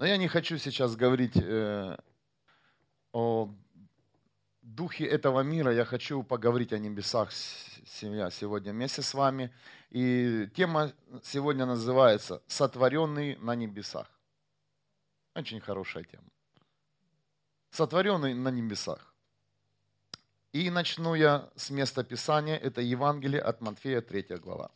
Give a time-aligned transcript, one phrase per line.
[0.00, 1.96] Но я не хочу сейчас говорить э,
[3.12, 3.50] о
[4.62, 5.74] духе этого мира.
[5.74, 9.52] Я хочу поговорить о небесах, семья, сегодня вместе с вами.
[9.90, 10.92] И тема
[11.22, 14.10] сегодня называется «Сотворенный на небесах».
[15.34, 16.30] Очень хорошая тема.
[17.70, 19.14] Сотворенный на небесах.
[20.54, 22.56] И начну я с места Писания.
[22.56, 24.70] Это Евангелие от Матфея, 3 глава.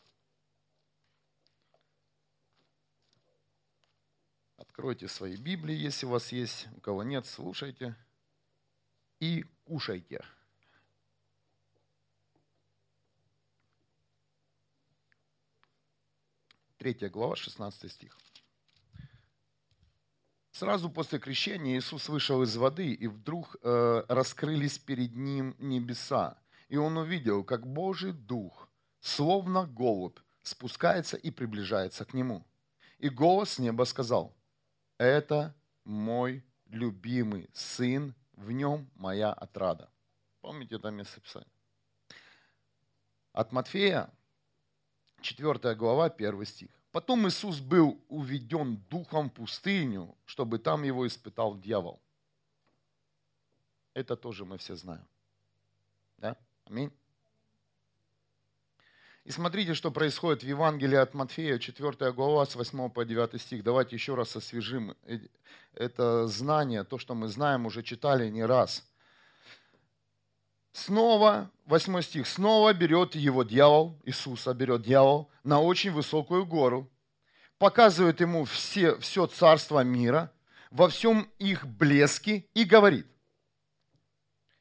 [4.75, 6.67] Откройте свои Библии, если у вас есть.
[6.77, 7.95] У кого нет, слушайте
[9.21, 10.21] и кушайте.
[16.77, 18.18] Третья глава, 16 стих.
[20.51, 26.37] Сразу после крещения Иисус вышел из воды, и вдруг э, раскрылись перед ним небеса.
[26.68, 28.68] И он увидел, как Божий Дух,
[28.99, 32.45] словно голубь, спускается и приближается к нему.
[32.98, 34.34] И голос неба сказал,
[35.05, 39.91] «Это мой любимый сын, в нем моя отрада».
[40.41, 41.51] Помните это место Писания?
[43.34, 44.11] От Матфея
[45.20, 46.70] 4 глава, 1 стих.
[46.91, 52.01] Потом Иисус был уведен духом в пустыню, чтобы там его испытал дьявол.
[53.92, 55.07] Это тоже мы все знаем.
[56.17, 56.34] Да?
[56.64, 56.91] Аминь.
[59.25, 63.64] И смотрите, что происходит в Евангелии от Матфея, 4 глава, с 8 по 9 стих.
[63.64, 64.94] Давайте еще раз освежим
[65.75, 68.89] это знание, то, что мы знаем, уже читали не раз–
[70.75, 76.91] Снова, 8 стих, снова берет его дьявол, Иисуса берет дьявол на очень высокую гору,
[77.58, 80.33] показывает ему все, все царство мира,
[80.72, 83.06] во всем их блеске и говорит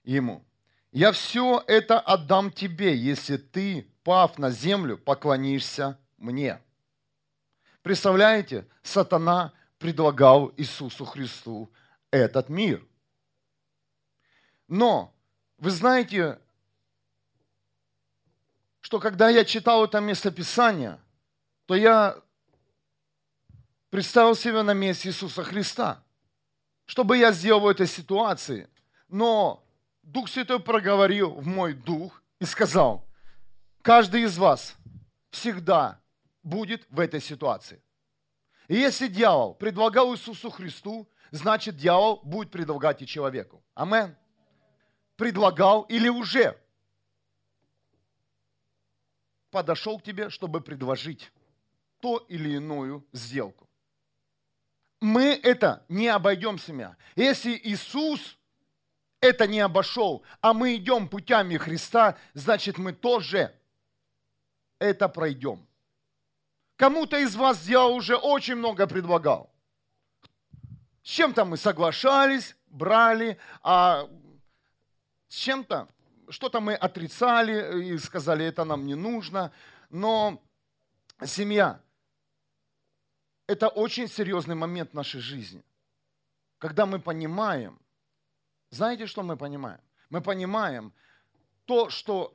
[0.04, 0.46] ему,
[0.92, 6.62] я все это отдам тебе, если ты, пав на землю, поклонишься мне.
[7.82, 11.72] Представляете, сатана предлагал Иисусу Христу
[12.12, 12.86] этот мир.
[14.68, 15.14] Но
[15.58, 16.40] вы знаете,
[18.82, 21.00] что когда я читал это местописание,
[21.66, 22.18] то я
[23.90, 26.04] представил себя на месте Иисуса Христа.
[26.86, 28.70] Что бы я сделал в этой ситуации?
[29.08, 29.64] Но
[30.02, 33.06] Дух Святой проговорил в мой дух и сказал,
[33.84, 34.76] каждый из вас
[35.30, 36.02] всегда
[36.42, 37.80] будет в этой ситуации.
[38.68, 43.64] И если дьявол предлагал Иисусу Христу, значит дьявол будет предлагать и человеку.
[43.76, 44.16] Аминь
[45.16, 46.60] предлагал или уже
[49.52, 51.32] подошел к тебе, чтобы предложить
[52.00, 53.70] то или иную сделку.
[55.00, 56.98] Мы это не обойдем себя.
[57.16, 58.38] Если Иисус
[59.20, 63.58] это не обошел, а мы идем путями Христа, значит мы тоже
[64.84, 65.66] это пройдем.
[66.76, 69.50] Кому-то из вас я уже очень много предлагал.
[71.04, 74.10] С чем-то мы соглашались, брали, а
[75.28, 75.88] с чем-то,
[76.30, 79.52] что-то мы отрицали и сказали, это нам не нужно,
[79.90, 80.42] но
[81.26, 81.82] семья–
[83.48, 85.64] это очень серьезный момент нашей жизни,
[86.58, 87.80] когда мы понимаем,
[88.70, 89.82] знаете, что мы понимаем?
[90.10, 90.94] Мы понимаем
[91.66, 92.34] то, что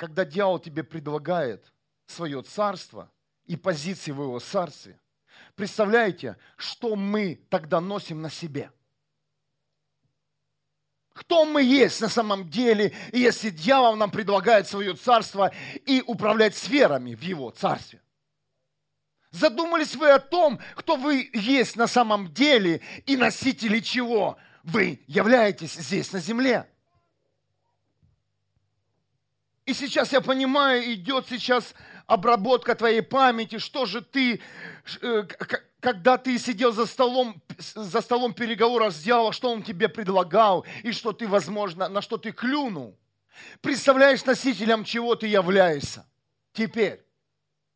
[0.00, 1.62] когда дьявол тебе предлагает
[2.06, 3.10] свое царство
[3.44, 4.98] и позиции в его царстве,
[5.54, 8.72] представляете, что мы тогда носим на себе–
[11.12, 15.52] кто мы есть на самом деле, если дьявол нам предлагает свое царство
[15.84, 18.00] и управлять сферами в его царстве.
[19.30, 25.74] Задумались вы о том, кто вы есть на самом деле и носители чего вы являетесь
[25.74, 26.69] здесь на земле?
[29.70, 31.74] И сейчас я понимаю, идет сейчас
[32.08, 34.40] обработка твоей памяти, что же ты,
[35.00, 35.22] э,
[35.78, 40.90] когда ты сидел за столом, за столом переговоров с дьяволом, что он тебе предлагал, и
[40.90, 42.98] что ты, возможно, на что ты клюнул.
[43.60, 46.04] Представляешь, носителем чего ты являешься
[46.52, 47.00] теперь.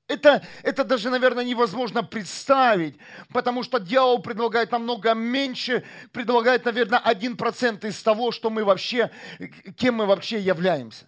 [0.08, 2.96] Это, это даже, наверное, невозможно представить,
[3.32, 9.12] потому что дьявол предлагает намного меньше, предлагает, наверное, один процент из того, что мы вообще,
[9.76, 11.06] кем мы вообще являемся.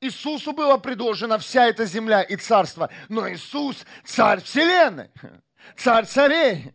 [0.00, 5.10] Иисусу была предложена вся эта земля и царство, но Иисус– царь вселенной
[5.76, 6.72] царь царей.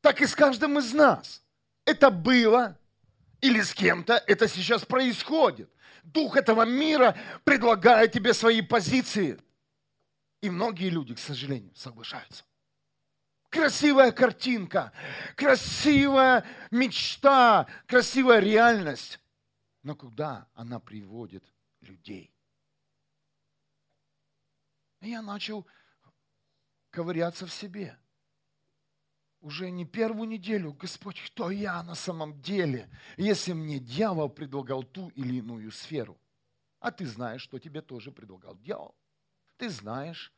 [0.00, 1.42] Так и с каждым из нас.
[1.84, 2.78] Это было
[3.40, 5.70] или с кем-то это сейчас происходит.
[6.04, 9.38] Дух этого мира предлагает тебе свои позиции.
[10.40, 12.44] И многие люди, к сожалению, соглашаются.
[13.50, 14.92] Красивая картинка,
[15.34, 19.18] красивая мечта, красивая реальность.
[19.88, 21.50] Но куда она приводит
[21.80, 22.30] людей?
[25.00, 25.66] И я начал
[26.90, 27.98] ковыряться в себе.
[29.40, 35.08] Уже не первую неделю, Господь, кто я на самом деле, если мне дьявол предлагал ту
[35.14, 36.20] или иную сферу?
[36.80, 38.94] А ты знаешь, что тебе тоже предлагал дьявол.
[39.56, 40.34] Ты знаешь,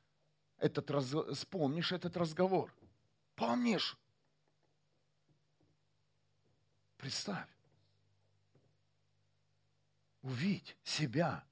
[0.59, 1.13] этот раз...
[1.33, 2.73] вспомнишь этот разговор.
[3.35, 3.99] Помнишь?
[6.99, 7.49] Представь.
[10.23, 11.45] Увидь себя,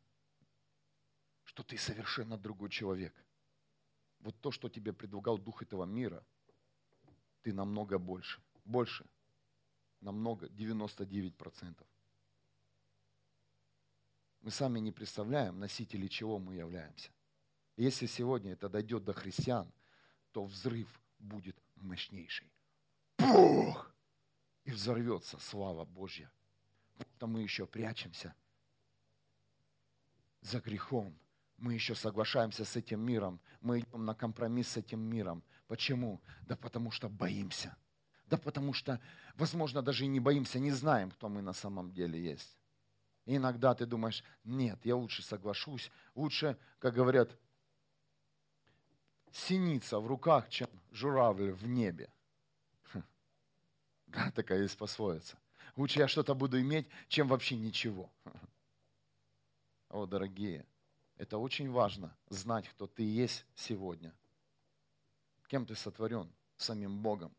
[1.44, 3.14] что ты совершенно другой человек.
[4.20, 6.24] Вот то, что тебе предлагал дух этого мира,
[7.42, 8.42] ты намного больше.
[8.64, 9.06] Больше.
[10.00, 10.46] Намного.
[10.48, 11.86] 99%.
[14.42, 17.10] Мы сами не представляем, носители чего мы являемся.
[17.76, 19.72] Если сегодня это дойдет до христиан,
[20.32, 20.88] то взрыв
[21.18, 22.50] будет мощнейший.
[23.16, 23.92] Пух!
[24.64, 26.30] И взорвется слава Божья.
[27.14, 28.34] Потому мы еще прячемся
[30.40, 31.18] за грехом.
[31.56, 33.40] Мы еще соглашаемся с этим миром.
[33.60, 35.42] Мы идем на компромисс с этим миром.
[35.66, 36.20] Почему?
[36.46, 37.76] Да потому что боимся.
[38.26, 39.00] Да потому что,
[39.34, 42.56] возможно, даже и не боимся, не знаем, кто мы на самом деле есть.
[43.24, 47.36] И иногда ты думаешь, нет, я лучше соглашусь, лучше, как говорят,
[49.32, 52.10] синица в руках, чем журавль в небе.
[52.92, 53.02] Хм.
[54.06, 55.38] Да, такая есть пословица.
[55.76, 58.10] Лучше я что-то буду иметь, чем вообще ничего.
[59.88, 60.66] О, дорогие,
[61.16, 64.14] это очень важно, знать, кто ты есть сегодня.
[65.48, 66.30] Кем ты сотворен?
[66.58, 67.34] Самим Богом.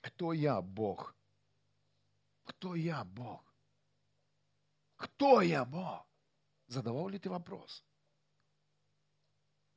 [0.00, 1.14] Кто я, Бог?
[2.44, 3.54] Кто я, Бог?
[4.96, 6.06] Кто я, Бог?
[6.66, 7.84] Задавал ли ты вопрос?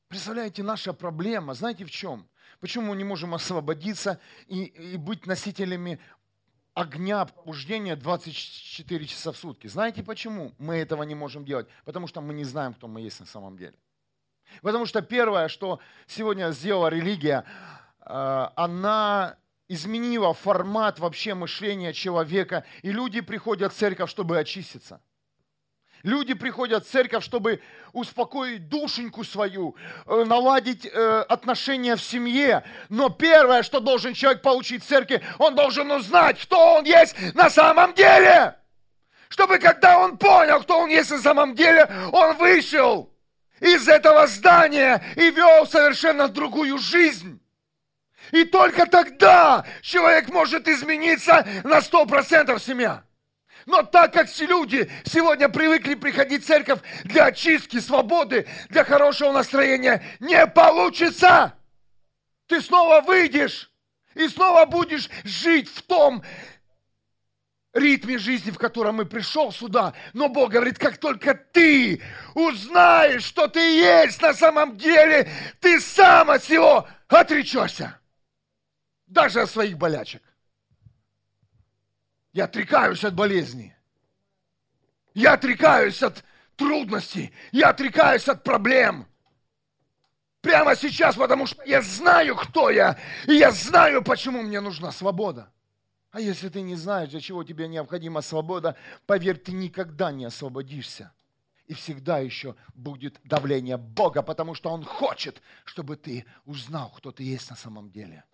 [0.08, 2.28] Представляете, наша проблема, знаете в чем?
[2.60, 6.00] Почему мы не можем освободиться и, и быть носителями
[6.78, 9.68] огня пробуждения 24 часа в сутки?
[9.68, 11.68] Знаете почему мы этого не можем делать?
[11.86, 13.74] Потому что мы не знаем, кто мы есть на самом деле.
[14.62, 17.46] Потому что первое, что сегодня сделала религия,
[18.02, 19.38] э, она
[19.68, 25.02] изменила формат вообще мышления человека, и люди приходят в церковь, чтобы очиститься.
[26.04, 27.62] Люди приходят в церковь, чтобы
[27.92, 32.64] успокоить душеньку свою, э, наладить э, отношения в семье.
[32.90, 37.50] Но первое, что должен человек получить в церкви, он должен узнать, кто он есть на
[37.50, 38.56] самом деле.
[39.30, 43.12] Чтобы когда он понял, кто он есть на самом деле, он вышел
[43.60, 47.42] из этого здания и вел совершенно другую жизнь.
[48.32, 53.04] И только тогда человек может измениться на сто процентов семья.
[53.68, 59.34] Но так как все люди сегодня привыкли приходить в церковь для очистки, свободы, для хорошего
[59.34, 61.54] настроения, не получится.
[62.48, 63.70] Ты снова выйдешь
[64.16, 66.24] и снова будешь жить в том
[67.74, 69.94] ритме жизни, в котором и пришел сюда.
[70.14, 72.02] Но Бог говорит, как только ты
[72.36, 75.30] узнаешь, что ты есть на самом деле,
[75.60, 78.00] ты сам от всего отречешься.
[79.08, 80.24] Даже от своих болячек.
[82.38, 83.76] Я отрекаюсь от болезни.
[85.16, 86.24] Я отрекаюсь от
[86.56, 87.34] трудностей.
[87.52, 89.08] Я отрекаюсь от проблем.
[90.42, 93.00] Прямо сейчас, потому что я знаю, кто я.
[93.26, 95.52] И я знаю, почему мне нужна свобода.
[96.12, 98.76] А если ты не знаешь, для чего тебе необходима свобода,
[99.08, 101.12] поверь, ты никогда не освободишься.
[101.66, 107.24] И всегда еще будет давление Бога, потому что Он хочет, чтобы ты узнал, кто ты
[107.24, 108.26] есть на самом деле.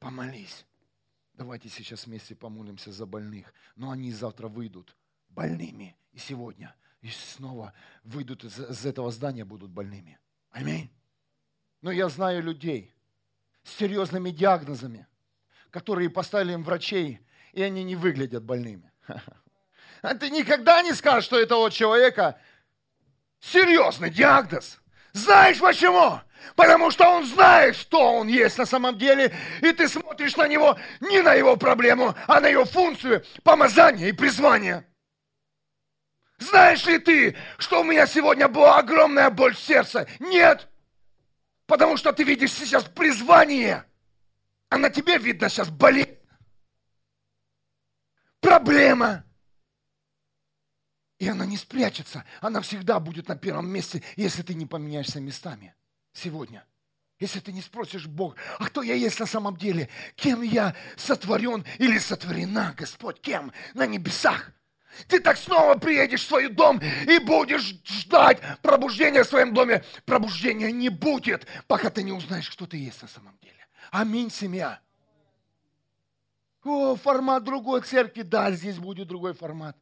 [0.00, 0.66] Помолись.
[1.34, 3.54] Давайте сейчас вместе помолимся за больных.
[3.76, 4.96] Но они завтра выйдут
[5.28, 5.96] больными.
[6.12, 6.74] И сегодня.
[7.02, 10.18] И снова выйдут из, из этого здания, будут больными.
[10.50, 10.90] Аминь.
[11.82, 12.94] Но я знаю людей,
[13.62, 15.06] с серьезными диагнозами,
[15.70, 17.20] которые поставили им врачей,
[17.52, 18.90] и они не выглядят больными.
[20.02, 22.40] А ты никогда не скажешь, что этого человека
[23.38, 24.79] серьезный диагноз.
[25.12, 26.20] Знаешь почему?
[26.56, 30.78] Потому что он знает, что он есть на самом деле, и ты смотришь на него
[31.00, 34.86] не на его проблему, а на его функцию помазания и призвания.
[36.38, 40.08] Знаешь ли ты, что у меня сегодня была огромная боль в сердце?
[40.18, 40.68] Нет.
[41.66, 43.84] Потому что ты видишь сейчас призвание,
[44.70, 46.18] а на тебе видно сейчас болезнь.
[48.40, 49.24] Проблема.
[51.20, 52.24] И она не спрячется.
[52.40, 55.74] Она всегда будет на первом месте, если ты не поменяешься местами
[56.14, 56.64] сегодня.
[57.18, 59.90] Если ты не спросишь Бог, а кто я есть на самом деле?
[60.16, 63.20] Кем я сотворен или сотворена, Господь?
[63.20, 63.52] Кем?
[63.74, 64.50] На небесах.
[65.08, 69.84] Ты так снова приедешь в свой дом и будешь ждать пробуждения в своем доме.
[70.06, 73.66] Пробуждения не будет, пока ты не узнаешь, кто ты есть на самом деле.
[73.90, 74.80] Аминь, семья.
[76.64, 78.22] О, формат другой церкви.
[78.22, 79.76] Да, здесь будет другой формат.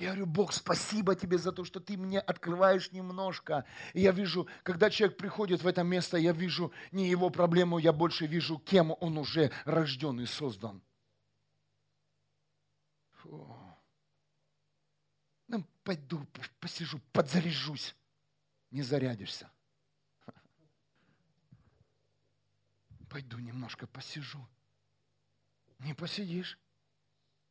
[0.00, 3.66] Я говорю, Бог, спасибо тебе за то, что ты мне открываешь немножко.
[3.92, 7.92] И я вижу, когда человек приходит в это место, я вижу не его проблему, я
[7.92, 10.82] больше вижу, кем он уже рожден и создан.
[13.10, 13.54] Фу.
[15.48, 16.26] Ну, пойду,
[16.60, 17.94] посижу, подзаряжусь.
[18.70, 19.50] Не зарядишься.
[23.10, 24.48] Пойду немножко посижу.
[25.78, 26.58] Не посидишь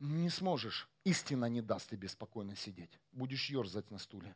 [0.00, 0.88] не сможешь.
[1.04, 2.98] Истина не даст тебе спокойно сидеть.
[3.12, 4.34] Будешь ерзать на стуле.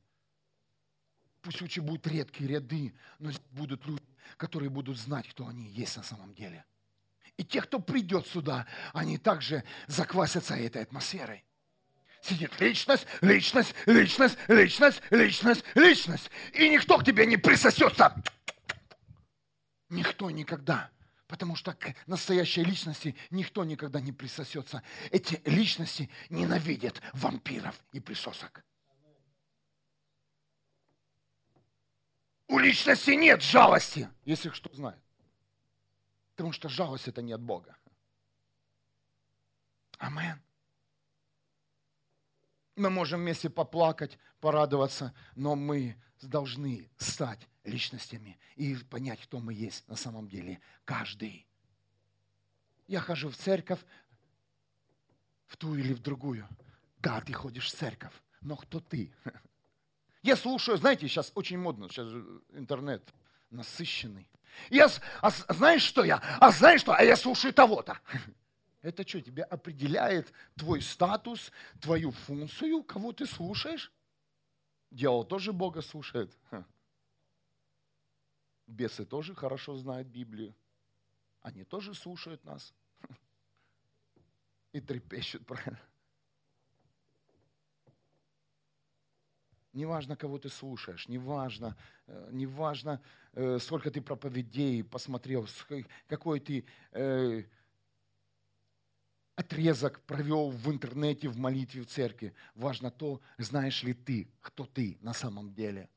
[1.41, 4.03] Пусть лучше будут редкие ряды, но будут люди,
[4.37, 6.65] которые будут знать, кто они есть на самом деле.
[7.37, 11.45] И те, кто придет сюда, они также заквасятся этой атмосферой.
[12.23, 16.31] Сидит личность, личность, личность, личность, личность, личность.
[16.55, 18.15] И никто к тебе не присосется.
[19.91, 20.91] Никто никогда.
[21.35, 24.85] Потому что к настоящей личности никто никогда не присосется.
[25.11, 28.65] Эти личности ненавидят вампиров и присосок.
[32.47, 35.03] У личности нет жалости, если кто знает.
[36.37, 37.77] Потому что жалость это не от Бога.
[39.99, 40.41] Амен.
[42.77, 49.89] Мы можем вместе поплакать, порадоваться, но мы должны стать личностями и понять, кто мы есть
[49.89, 50.61] на самом деле.
[50.85, 51.47] Каждый.
[52.87, 53.81] Я хожу в церковь,
[55.47, 56.49] в ту или в другую.
[56.99, 59.13] Да, ты ходишь в церковь, но кто ты?
[60.23, 62.09] Я слушаю, знаете, сейчас очень модно, сейчас
[62.53, 63.13] интернет
[63.51, 64.29] насыщенный.
[64.71, 64.89] Я,
[65.21, 66.23] а знаешь, что я?
[66.41, 66.95] А знаешь что?
[66.95, 67.99] А я слушаю того-то.
[68.83, 73.93] Это что, тебя определяет твой статус, твою функцию, кого ты слушаешь?
[74.91, 76.37] Дьявол тоже Бога слушает.
[78.67, 80.55] Бесы тоже хорошо знают Библию.
[81.41, 82.73] Они тоже слушают нас.
[84.73, 85.81] И трепещут, правильно?
[89.75, 93.03] Неважно, кого ты слушаешь, неважно, э, неважно,
[93.33, 95.49] э, сколько ты проповедей посмотрел,
[96.07, 97.43] какой ты э,
[99.35, 102.35] отрезок провел в интернете, в молитве, в церкви.
[102.55, 105.89] Важно то, знаешь ли ты, кто ты на самом деле.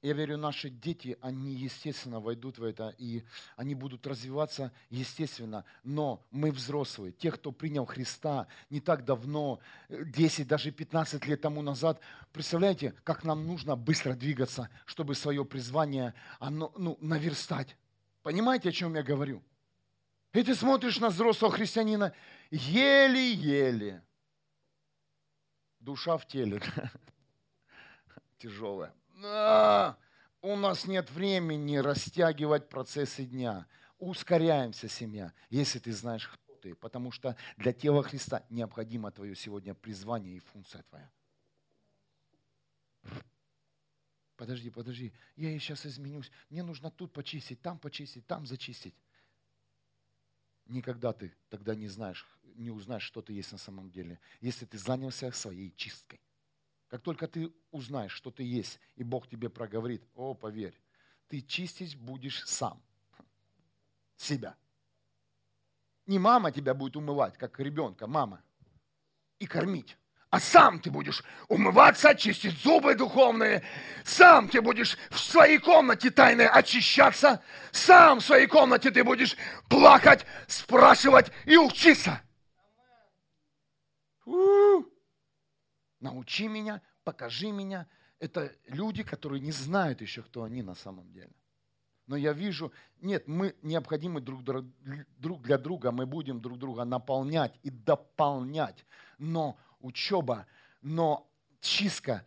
[0.00, 3.24] Я верю, наши дети, они естественно войдут в это, и
[3.56, 5.64] они будут развиваться естественно.
[5.82, 11.62] Но мы взрослые, те, кто принял Христа не так давно, 10, даже 15 лет тому
[11.62, 12.00] назад,
[12.32, 17.76] представляете, как нам нужно быстро двигаться, чтобы свое призвание оно, ну, наверстать.
[18.22, 19.42] Понимаете, о чем я говорю?
[20.32, 22.14] И ты смотришь на взрослого христианина
[22.52, 24.04] еле-еле.
[25.80, 26.62] Душа в теле.
[28.38, 28.94] Тяжелая.
[30.40, 33.66] У нас нет времени растягивать процессы дня.
[33.98, 36.74] Ускоряемся, семья, если ты знаешь, кто ты.
[36.74, 41.10] Потому что для тела Христа необходимо твое сегодня призвание и функция твоя.
[44.36, 46.30] Подожди, подожди, я сейчас изменюсь.
[46.48, 48.94] Мне нужно тут почистить, там почистить, там зачистить
[50.68, 54.78] никогда ты тогда не знаешь, не узнаешь, что ты есть на самом деле, если ты
[54.78, 56.20] занялся своей чисткой.
[56.88, 60.78] Как только ты узнаешь, что ты есть, и Бог тебе проговорит, о, поверь,
[61.28, 62.82] ты чистить будешь сам
[64.16, 64.56] себя.
[66.06, 68.42] Не мама тебя будет умывать, как ребенка, мама,
[69.38, 69.98] и кормить
[70.30, 73.62] а сам ты будешь умываться, чистить зубы духовные,
[74.04, 77.42] сам ты будешь в своей комнате тайной очищаться,
[77.72, 79.36] сам в своей комнате ты будешь
[79.68, 82.20] плакать, спрашивать и учиться.
[84.26, 84.67] У-у-у.
[86.00, 87.86] Научи меня, покажи меня.
[88.18, 91.32] Это люди, которые не знают еще, кто они на самом деле.
[92.06, 97.58] Но я вижу, нет, мы необходимы друг, друг для друга, мы будем друг друга наполнять
[97.62, 98.86] и дополнять.
[99.18, 100.46] Но учеба,
[100.80, 102.24] но чистка,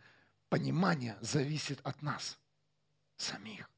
[0.48, 2.38] понимание зависит от нас
[3.16, 3.68] самих.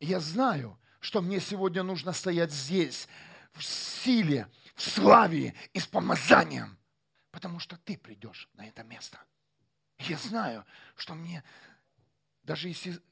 [0.00, 3.08] Я знаю, что мне сегодня нужно стоять здесь,
[3.52, 6.78] в силе, в славе и с помазанием,
[7.34, 9.18] потому что ты придешь на это место.
[9.98, 10.64] я знаю,
[10.94, 11.42] что мне,
[12.44, 13.02] даже если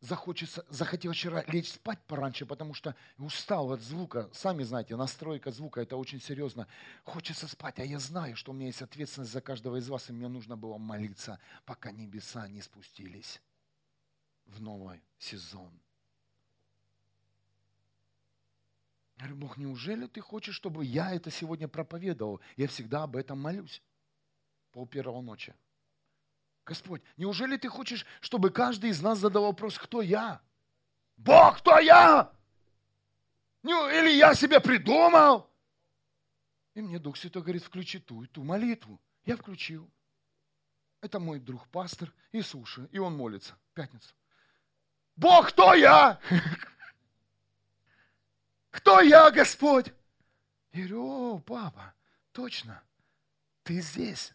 [0.00, 4.28] захочется, захотел вчера лечь спать пораньше, потому что устал от звука.
[4.34, 6.68] Сами знаете, настройка звука– это очень серьезно.
[7.04, 10.12] Хочется спать, а я знаю, что у меня есть ответственность за каждого из вас, и
[10.12, 13.40] мне нужно было молиться, пока небеса не спустились
[14.44, 15.81] в новый сезон.
[19.22, 22.40] Говорю, Бог, неужели ты хочешь, чтобы я это сегодня проповедовал?
[22.56, 23.80] Я всегда об этом молюсь.
[24.72, 25.54] Пол первого ночи.
[26.66, 30.40] Господь, неужели ты хочешь, чтобы каждый из нас задал вопрос, кто я?
[31.16, 32.32] Бог, кто я?
[33.62, 35.48] Ну, или я себе придумал?
[36.74, 39.00] И мне Дух Святой говорит, включи ту и ту молитву.
[39.24, 39.88] Я включил.
[41.00, 43.56] Это мой друг пастор Иисуша, и он молится.
[43.72, 44.14] Пятница.
[45.14, 46.18] Бог, кто я?
[48.72, 49.92] Кто я, Господь?
[50.72, 51.94] Я говорю, о, папа,
[52.32, 52.82] точно,
[53.62, 54.32] ты здесь.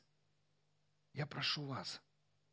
[1.13, 1.99] Я прошу вас,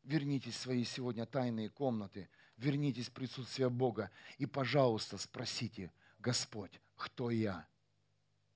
[0.02, 7.30] вернитесь в свои сегодня тайные комнаты, вернитесь в присутствие Бога и, пожалуйста, спросите, Господь, кто
[7.30, 7.68] я?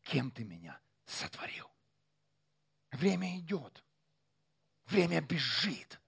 [0.00, 1.70] Кем ты меня сотворил?
[2.92, 3.84] Время идет.
[4.86, 6.00] Время бежит.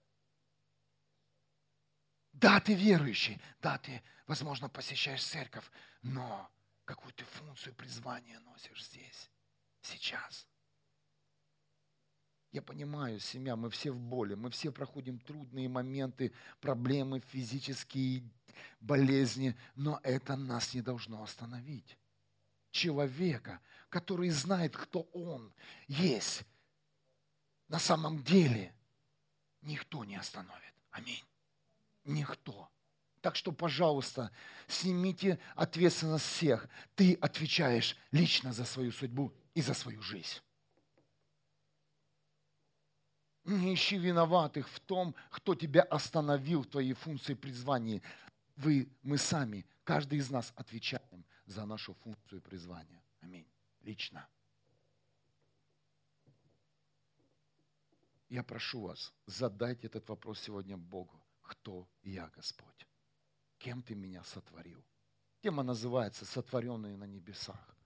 [2.33, 6.51] Да, ты верующий, да, ты, возможно, посещаешь церковь, но
[6.91, 9.31] какую ты функцию призвания носишь здесь,
[9.81, 10.45] сейчас.
[12.51, 18.29] Я понимаю, семья, мы все в боли, мы все проходим трудные моменты, проблемы физические,
[18.81, 21.97] болезни, но это нас не должно остановить.
[22.73, 25.55] Человека, который знает, кто он
[25.87, 26.43] есть,
[27.69, 28.75] на самом деле
[29.63, 30.75] никто не остановит.
[30.91, 31.25] Аминь.
[32.03, 32.69] Никто.
[33.21, 34.31] Так что, пожалуйста,
[34.67, 36.69] снимите ответственность всех.
[36.95, 40.41] Ты отвечаешь лично за свою судьбу и за свою жизнь.
[43.45, 48.03] Не ищи виноватых в том, кто тебя остановил в твоей функции призвания.
[48.57, 53.03] Вы, мы сами, каждый из нас отвечаем за нашу функцию призвания.
[53.21, 53.47] Аминь.
[53.83, 54.27] Лично.
[58.29, 61.21] Я прошу вас, задайте этот вопрос сегодня Богу.
[61.43, 62.87] Кто я, Господь?
[63.61, 64.83] Кем ты меня сотворил?
[65.43, 67.77] Тема называется «Сотворенные на небесах».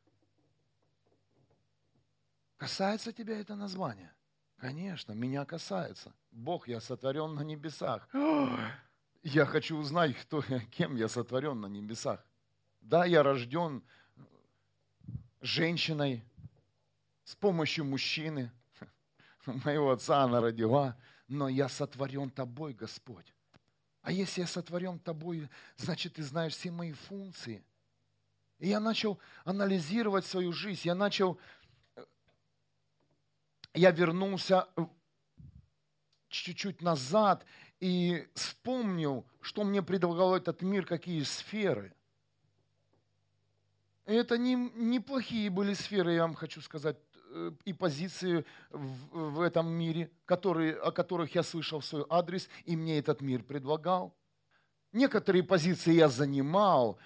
[2.57, 4.14] Касается тебя это название?
[4.57, 6.14] Конечно, меня касается.
[6.31, 8.09] Бог, я сотворен на небесах.
[9.25, 12.25] Я хочу узнать, кто, кем я сотворен на небесах.
[12.81, 13.83] Да, я рожден
[15.40, 16.25] женщиной
[17.25, 18.52] с помощью мужчины.
[19.47, 23.34] Моего отца она родила, но я сотворен тобой, Господь.
[24.04, 27.64] А если я сотворен тобой, значит, ты знаешь все мои функции.
[28.58, 31.40] И я начал анализировать свою жизнь, я начал,
[33.73, 34.69] я вернулся
[36.28, 37.47] чуть-чуть назад
[37.80, 41.95] и вспомнил, что мне предлагал этот мир, какие сферы.
[44.04, 47.13] И это не, неплохие были сферы, я вам хочу сказать, Э,
[47.64, 52.76] и позиции в, в этом мире, которые, о которых я слышал в свой адрес, и
[52.76, 54.14] мне этот мир предлагал.
[54.92, 56.99] Некоторые позиции я занимал,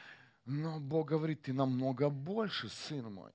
[0.45, 3.33] но Бог говорит, ты намного больше, сын мой.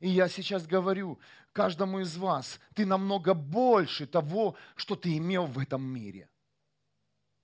[0.00, 1.20] И я сейчас говорю
[1.52, 6.28] каждому из вас, ты намного больше того, что ты имел в этом мире.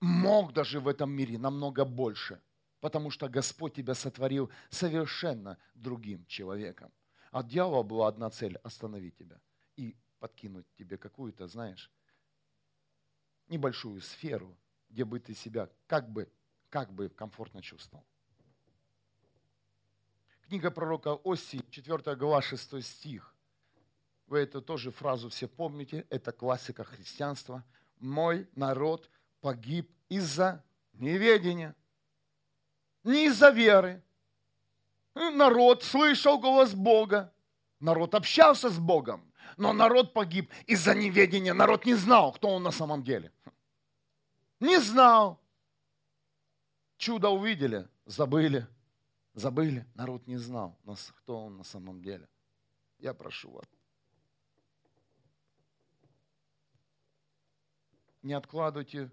[0.01, 2.41] Мог даже в этом мире намного больше,
[2.81, 6.91] потому что Господь тебя сотворил совершенно другим человеком.
[7.31, 9.41] А дьявола была одна цель– остановить тебя
[9.77, 11.91] и подкинуть тебе какую-то, знаешь,
[13.49, 14.57] небольшую сферу,
[14.89, 16.31] где бы ты себя как бы,
[16.69, 18.05] как бы комфортно чувствовал.
[20.43, 23.35] Книга пророка Оси, 4 глава, 6 стих.
[24.27, 27.65] Вы эту тоже фразу все помните, это классика христианства.
[27.99, 30.65] «Мой народ погиб из-за
[30.95, 31.77] неведения,
[33.05, 34.03] не из-за веры,
[35.15, 37.33] народ слышал голос Бога,
[37.81, 41.55] народ общался с Богом, но народ погиб из-за неведения.
[41.55, 43.33] Народ не знал, кто он на самом деле.
[44.61, 45.41] Не знал.
[46.97, 48.67] Чудо увидели, забыли.
[49.35, 50.77] Забыли, народ не знал,
[51.23, 52.29] кто он на самом деле.
[52.99, 53.65] Я прошу вас.
[58.23, 59.11] Не откладывайте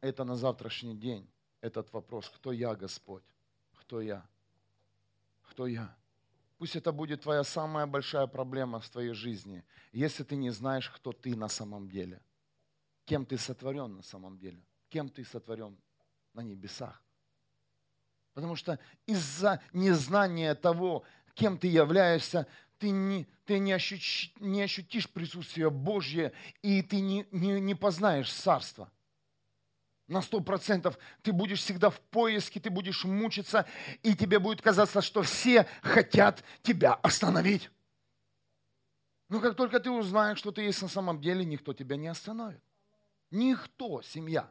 [0.00, 1.30] это на завтрашний день,
[1.60, 3.24] этот вопрос, кто я, Господь,
[3.74, 4.26] кто я
[5.50, 5.94] кто я.
[6.58, 11.12] Пусть это будет твоя самая большая проблема в твоей жизни, если ты не знаешь, кто
[11.12, 12.22] ты на самом деле.
[13.04, 14.62] Кем ты сотворен на самом деле.
[14.88, 15.76] Кем ты сотворен
[16.34, 17.02] на небесах.
[18.34, 22.46] Потому что из-за незнания того, кем ты являешься,
[22.78, 26.32] ты не, ты не, ощутишь, не ощутишь присутствие Божье,
[26.62, 28.90] и ты не, не, не познаешь царство
[30.10, 30.98] на сто процентов.
[31.22, 33.66] Ты будешь всегда в поиске, ты будешь мучиться,
[34.02, 37.70] и тебе будет казаться, что все хотят тебя остановить.
[39.28, 42.60] Но как только ты узнаешь, что ты есть на самом деле, никто тебя не остановит.
[43.30, 44.50] Никто, семья.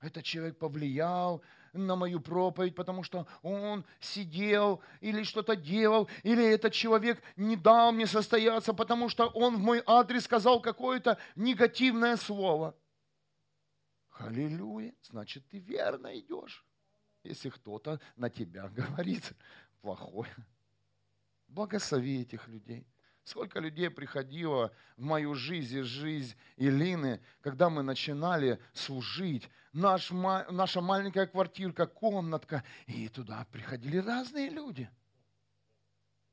[0.00, 1.40] Этот человек повлиял
[1.72, 7.92] на мою проповедь, потому что он сидел или что-то делал, или этот человек не дал
[7.92, 12.74] мне состояться, потому что он в мой адрес сказал какое-то негативное слово–
[14.12, 16.64] Аллилуйя, значит, ты верно идешь.
[17.22, 19.32] Если кто-то на тебя говорит
[19.80, 20.34] плохое.
[21.48, 22.86] Благослови этих людей.
[23.24, 29.48] Сколько людей приходило в мою жизнь, жизнь Илины, когда мы начинали служить.
[29.72, 34.90] Наш, наша маленькая квартирка, комнатка, и туда приходили разные люди.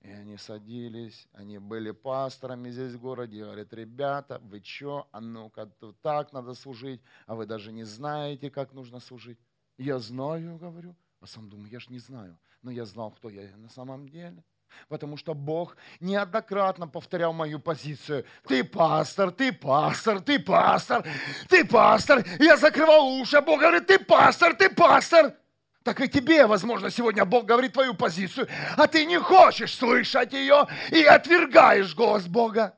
[0.02, 5.70] И они садились, они были пасторами здесь в городе, говорят, ребята, вы что, а ну-ка,
[6.02, 9.38] так надо служить, а вы даже не знаете, как нужно служить.
[9.78, 13.56] Я знаю, говорю, а сам думаю, я же не знаю, но я знал, кто я
[13.58, 14.44] на самом деле.
[14.88, 18.24] Потому что Бог неоднократно повторял мою позицию.
[18.48, 21.06] Ты пастор, ты пастор, ты пастор,
[21.50, 22.26] ты пастор.
[22.40, 25.36] Я закрывал уши, а Бог говорит, ты пастор, ты пастор.
[25.84, 30.68] Так и тебе, возможно, сегодня Бог говорит твою позицию, а ты не хочешь слышать ее
[30.92, 32.78] и отвергаешь голос Бога.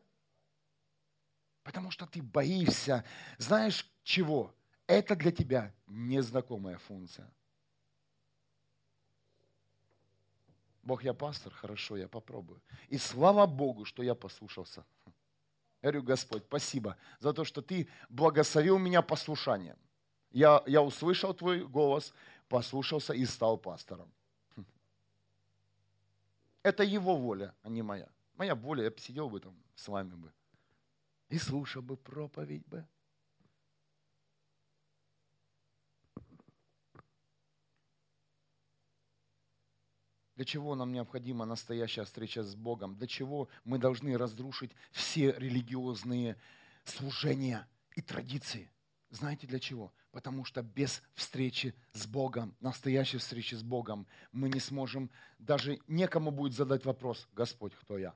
[1.64, 3.04] Потому что ты боишься,
[3.38, 4.54] знаешь чего?
[4.88, 7.30] Это для тебя незнакомая функция.
[10.84, 12.62] Бог, я пастор, хорошо, я попробую.
[12.90, 14.84] И слава Богу, что я послушался.
[15.82, 19.78] Я говорю, Господь, спасибо за то, что Ты благословил меня послушанием.
[20.32, 22.14] Я, я услышал Твой голос,
[22.52, 24.12] послушался и стал пастором.
[26.64, 28.10] Это Его воля, а не моя.
[28.34, 30.34] Моя воля, я бы сидел бы там с вами бы.
[31.30, 32.86] И слушал бы проповедь бы.
[40.36, 42.96] Для чего нам необходима настоящая встреча с Богом?
[42.96, 46.36] Для чего мы должны разрушить все религиозные
[46.84, 48.70] служения и традиции?
[49.10, 49.94] Знаете для чего?
[50.12, 56.32] Потому что без встречи с Богом, настоящей встречи с Богом, мы не сможем, даже некому
[56.32, 58.14] будет задать вопрос, Господь, кто я?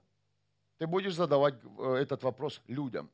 [0.77, 3.09] Ты будешь задавать э, этот вопрос людям.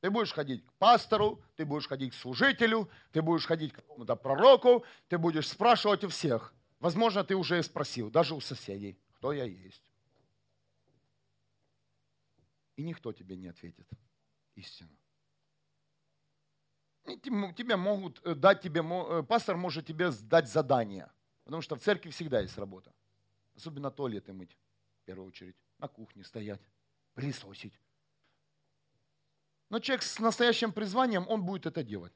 [0.00, 4.16] Ты будешь ходить к пастору, ты будешь ходить к служителю, ты будешь ходить к какому-то
[4.16, 6.54] пророку, ты будешь спрашивать у всех.
[6.80, 9.82] Возможно, ты уже спросил, даже у соседей, кто я есть.
[12.76, 13.88] И никто тебе не ответит
[14.54, 14.96] истину.
[17.06, 21.10] Тебе могут э, дать тебе, э, пастор может тебе дать задание,
[21.44, 22.92] потому что в церкви всегда есть работа.
[23.56, 24.56] Особенно туалеты мыть,
[25.02, 26.60] в первую очередь, на кухне стоять,
[27.14, 27.78] пылесосить.
[29.70, 32.12] Но человек с настоящим призванием, он будет это делать.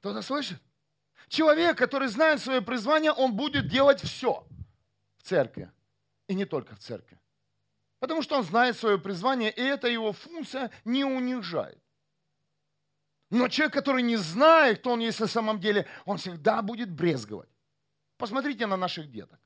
[0.00, 0.60] Кто-то слышит?
[1.28, 4.46] Человек, который знает свое призвание, он будет делать все
[5.16, 5.70] в церкви.
[6.26, 7.18] И не только в церкви.
[7.98, 11.83] Потому что он знает свое призвание, и эта его функция не унижает.
[13.34, 17.48] Но человек, который не знает, кто он есть на самом деле, он всегда будет брезговать.
[18.16, 19.40] Посмотрите на наших деток,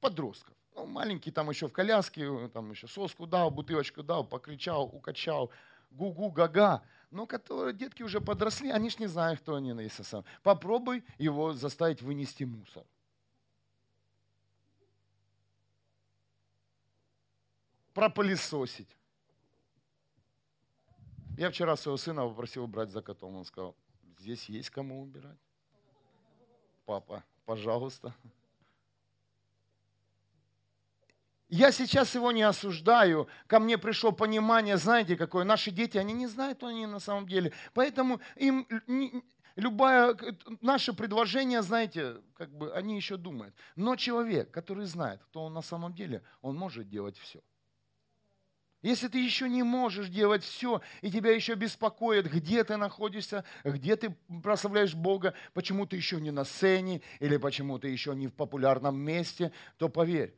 [0.00, 0.54] подростков.
[0.74, 5.50] Ну, маленький там еще в коляске, там еще соску дал, бутылочку дал, покричал, укачал,
[5.90, 10.24] гу-гу, га-га но которые детки уже подросли, они ж не знают, кто они на Иисуса.
[10.42, 12.84] Попробуй его заставить вынести мусор.
[17.94, 18.95] Пропылесосить.
[21.36, 23.36] Я вчера своего сына попросил убрать за котом.
[23.36, 23.76] Он сказал,
[24.18, 25.38] здесь есть кому убирать.
[26.86, 28.14] Папа, пожалуйста.
[31.48, 33.28] Я сейчас его не осуждаю.
[33.46, 37.28] Ко мне пришло понимание, знаете, какое наши дети, они не знают, кто они на самом
[37.28, 37.52] деле.
[37.74, 38.66] Поэтому им
[39.56, 40.16] любое
[40.62, 43.54] наше предложение, знаете, как бы они еще думают.
[43.76, 47.42] Но человек, который знает, кто он на самом деле, он может делать все.
[48.86, 53.96] Если ты еще не можешь делать все, и тебя еще беспокоит, где ты находишься, где
[53.96, 58.32] ты прославляешь Бога, почему ты еще не на сцене, или почему ты еще не в
[58.32, 60.36] популярном месте, то поверь,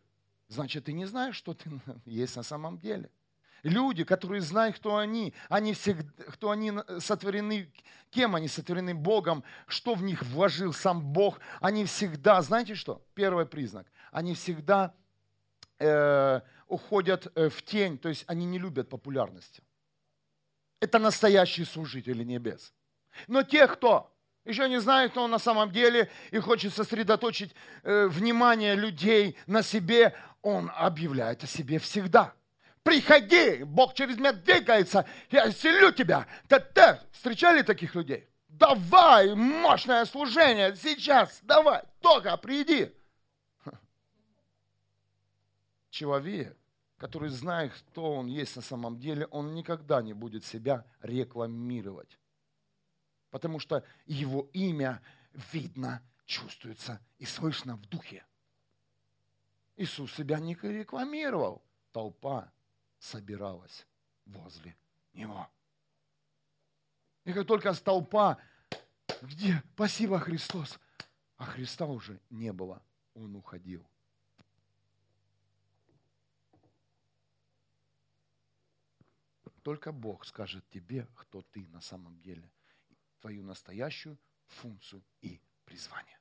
[0.48, 1.68] значит, ты не знаешь, что ты
[2.06, 3.10] есть на самом деле.
[3.64, 7.70] Люди, которые знают, кто они, они всегда, кто они сотворены,
[8.08, 13.04] кем они сотворены Богом, что в них вложил сам Бог, они всегда, знаете что?
[13.12, 14.94] Первый признак, они всегда
[15.78, 19.62] э, уходят э, в тень, то есть они не любят популярности.
[20.80, 22.72] Это настоящие служители небес.
[23.26, 28.06] Но те, кто еще не знает, кто он на самом деле, и хочет сосредоточить э,
[28.06, 32.34] внимание людей на себе, он объявляет о себе всегда.
[32.82, 36.26] Приходи, Бог через меня двигается, я исцелю тебя.
[36.48, 37.02] Т-т.
[37.12, 38.26] Встречали таких людей?
[38.48, 42.92] Давай, мощное служение, сейчас, давай, только приди.
[45.90, 46.57] Человек,
[46.98, 52.18] который знает, кто он есть на самом деле, он никогда не будет себя рекламировать.
[53.30, 55.00] Потому что его имя
[55.52, 58.24] видно, чувствуется и слышно в духе.
[59.76, 61.62] Иисус себя не рекламировал.
[61.92, 62.52] Толпа
[62.98, 63.86] собиралась
[64.26, 64.76] возле
[65.12, 65.48] Него.
[67.24, 68.38] И как только толпа,
[69.22, 69.62] где?
[69.74, 70.78] Спасибо, Христос.
[71.36, 72.82] А Христа уже не было.
[73.14, 73.88] Он уходил.
[79.68, 82.50] Только Бог скажет тебе, кто ты на самом деле,
[83.20, 86.18] твою настоящую функцию и призвание.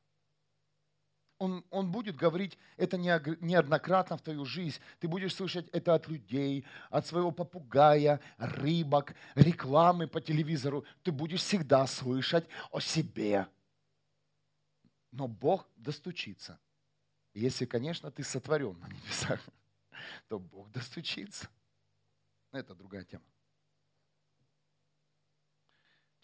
[1.37, 4.81] Он, он будет говорить это неоднократно в твою жизнь.
[4.99, 10.83] Ты будешь слышать это от людей, от своего попугая, рыбок, рекламы по телевизору.
[11.01, 13.47] Ты будешь всегда слышать о себе.
[15.13, 16.59] Но Бог достучится.
[17.33, 19.39] Если, конечно, ты сотворен на небесах,
[20.27, 21.47] то Бог достучится.
[22.51, 23.23] Это другая тема.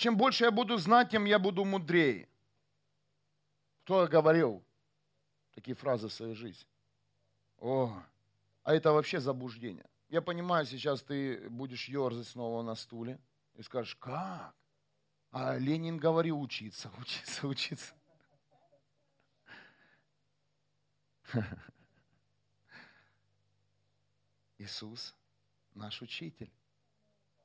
[0.04, 2.28] Чем больше я буду знать, тем я буду мудрее.
[3.86, 4.62] Кто говорил
[5.56, 6.68] такие фразы в своей жизни?
[7.58, 8.04] О,
[8.63, 9.89] а это вообще заблуждение.
[10.10, 13.18] Я понимаю, сейчас ты будешь ерзать снова на стуле
[13.54, 14.54] и скажешь, как?
[15.32, 17.94] А Ленин говорил учиться, учиться, учиться.
[24.58, 25.16] Иисус
[25.74, 26.52] наш учитель.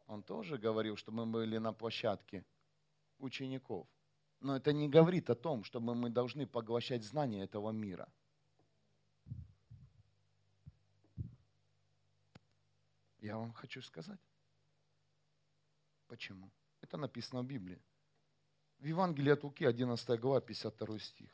[0.08, 2.42] Он тоже говорил, что мы были на площадке
[3.18, 3.86] учеников.
[4.40, 8.08] Но это не говорит о том, чтобы мы должны поглощать знания этого мира.
[13.20, 14.20] Я вам хочу сказать.
[16.06, 16.50] Почему?
[16.80, 17.78] Это написано в Библии.
[18.78, 21.30] В Евангелии от Луки, 11 глава, 52 стих.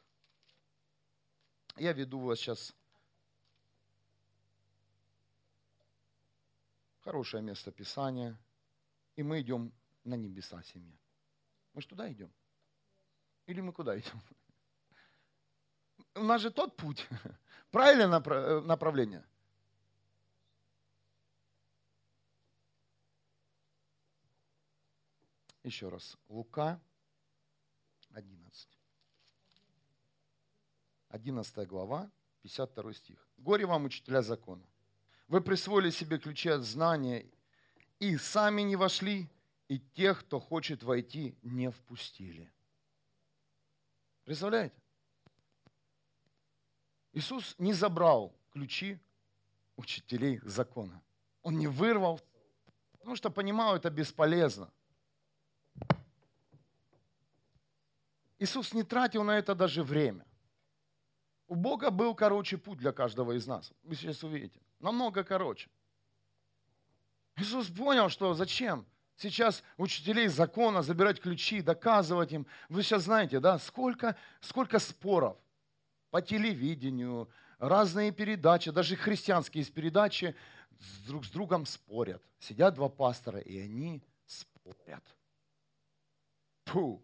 [1.77, 2.75] Я веду вас сейчас
[7.03, 8.37] хорошее место Писания,
[9.16, 9.72] и мы идем
[10.05, 10.96] на небеса семья.
[11.72, 12.33] Мы же туда идем?
[13.46, 14.20] Или мы куда идем?
[16.14, 17.09] У нас же тот путь.
[17.70, 19.24] Правильное э, направление.
[25.62, 26.16] Еще раз.
[26.29, 26.81] Лука
[28.11, 28.68] 11.
[31.09, 32.11] 11 глава,
[32.42, 33.29] 52 стих.
[33.38, 34.64] Горе вам, учителя закона.
[35.29, 37.27] Вы присвоили себе ключи от знания
[37.99, 39.29] и сами не вошли,
[39.69, 42.51] и тех, кто хочет войти, не впустили.
[44.25, 44.75] Представляете?
[47.13, 48.99] Иисус не забрал ключи
[49.77, 51.03] учителей закона.
[51.43, 52.21] Он не вырвал,
[52.93, 54.71] потому что понимал, это бесполезно.
[58.39, 60.27] Иисус не тратил на это даже время.
[61.47, 63.73] У Бога был короче путь для каждого из нас.
[63.83, 64.61] Вы сейчас увидите.
[64.81, 65.71] Намного короче.
[67.37, 72.47] Иисус понял, что зачем сейчас учителей закона забирать ключи, доказывать им.
[72.68, 75.37] Вы сейчас знаете, да, сколько, сколько споров
[76.11, 80.37] по телевидению, разные передачи, даже христианские из передачи
[81.07, 82.23] друг с другом спорят.
[82.38, 85.05] Сидят два пастора, и они спорят.
[86.66, 87.03] Фу.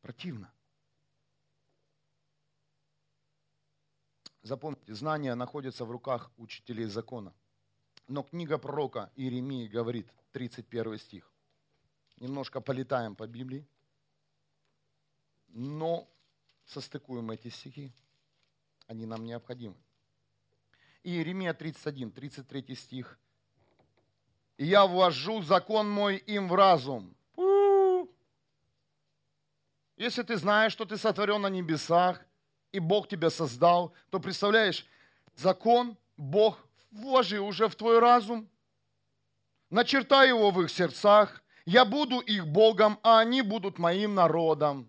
[0.00, 0.52] Противно.
[4.42, 7.34] Запомните, знания находятся в руках учителей закона.
[8.08, 11.32] Но книга пророка Иеремии говорит, 31 стих.
[12.18, 13.66] Немножко полетаем по Библии,
[15.48, 16.08] но
[16.66, 17.92] состыкуем эти стихи.
[18.86, 19.76] Они нам необходимы.
[21.02, 23.18] Иеремия 31, 33 стих.
[24.56, 27.16] «И я вложу закон мой им в разум».
[29.96, 32.22] Если ты знаешь, что ты сотворен на небесах,
[32.72, 34.86] и Бог тебя создал, то представляешь,
[35.34, 36.65] закон Бог
[36.96, 38.48] вложил уже в твой разум.
[39.70, 41.42] Начертай его в их сердцах.
[41.64, 44.88] Я буду их Богом, а они будут моим народом.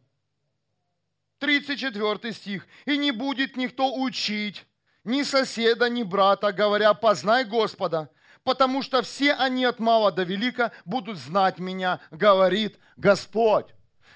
[1.39, 2.67] 34 стих.
[2.85, 4.65] И не будет никто учить,
[5.03, 8.09] ни соседа, ни брата, говоря, познай Господа,
[8.43, 13.67] потому что все они от мала до велика будут знать меня, говорит Господь.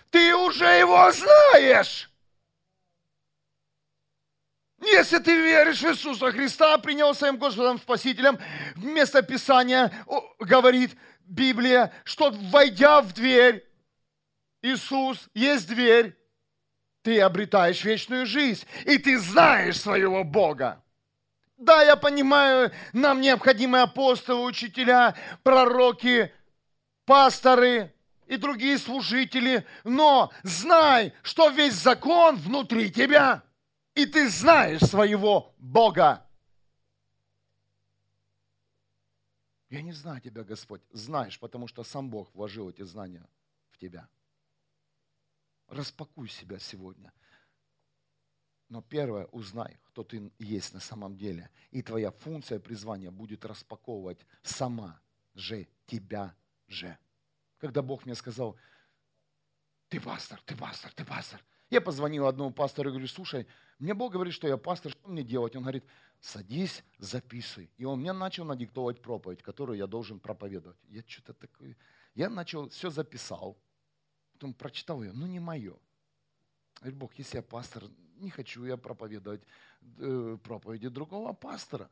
[0.10, 2.11] Ты уже его знаешь.
[4.82, 8.40] Если ты веришь в Иисуса Христа, принял своим Господом Спасителем,
[8.76, 9.92] вместо Писания
[10.40, 13.64] говорит Библия, что войдя в дверь,
[14.64, 16.18] Иисус есть дверь,
[17.04, 20.84] ты обретаешь вечную жизнь, и ты знаешь своего Бога.
[21.58, 26.34] Да, я понимаю, нам необходимы апостолы, учителя, пророки,
[27.06, 27.94] пасторы
[28.26, 33.44] и другие служители, но знай, что весь закон внутри тебя–
[34.02, 36.28] и ты знаешь своего Бога.
[39.70, 40.82] Я не знаю тебя, Господь.
[40.92, 43.26] Знаешь, потому что сам Бог вложил эти знания
[43.70, 44.10] в тебя.
[45.68, 47.14] Распакуй себя сегодня.
[48.68, 51.50] Но первое, узнай, кто ты есть на самом деле.
[51.72, 55.00] И твоя функция призвания будет распаковывать сама
[55.36, 56.36] же тебя
[56.68, 56.98] же.
[57.60, 58.58] Когда Бог мне сказал,
[59.90, 63.48] ты пастор, ты пастор, ты пастор, Я позвонил одному пастору и говорю, слушай,
[63.82, 65.56] мне Бог говорит, что я пастор, что мне делать?
[65.56, 65.84] Он говорит,
[66.20, 67.72] садись, записывай.
[67.78, 70.78] И он мне начал надиктовать проповедь, которую я должен проповедовать.
[70.88, 71.76] Я что-то такое...
[72.14, 73.58] Я начал, все записал,
[74.34, 75.76] потом прочитал ее, ну не мое.
[76.80, 77.86] Говорит, Бог, если я пастор,
[78.18, 79.42] не хочу я проповедовать
[79.98, 81.90] э, проповеди другого пастора.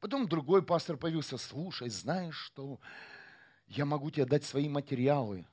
[0.00, 2.78] Потом другой пастор появился, слушай, знаешь что,
[3.68, 5.46] я могу тебе дать свои материалы,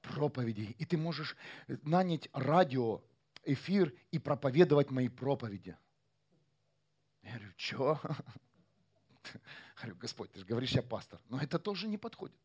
[0.00, 1.36] проповеди, и ты можешь
[1.82, 3.02] нанять радио,
[3.46, 5.76] эфир и проповедовать мои проповеди.
[7.22, 8.00] Я говорю, что?
[9.76, 11.20] Говорю, Господь, ты же говоришь, я пастор.
[11.28, 12.36] Но это тоже не подходит.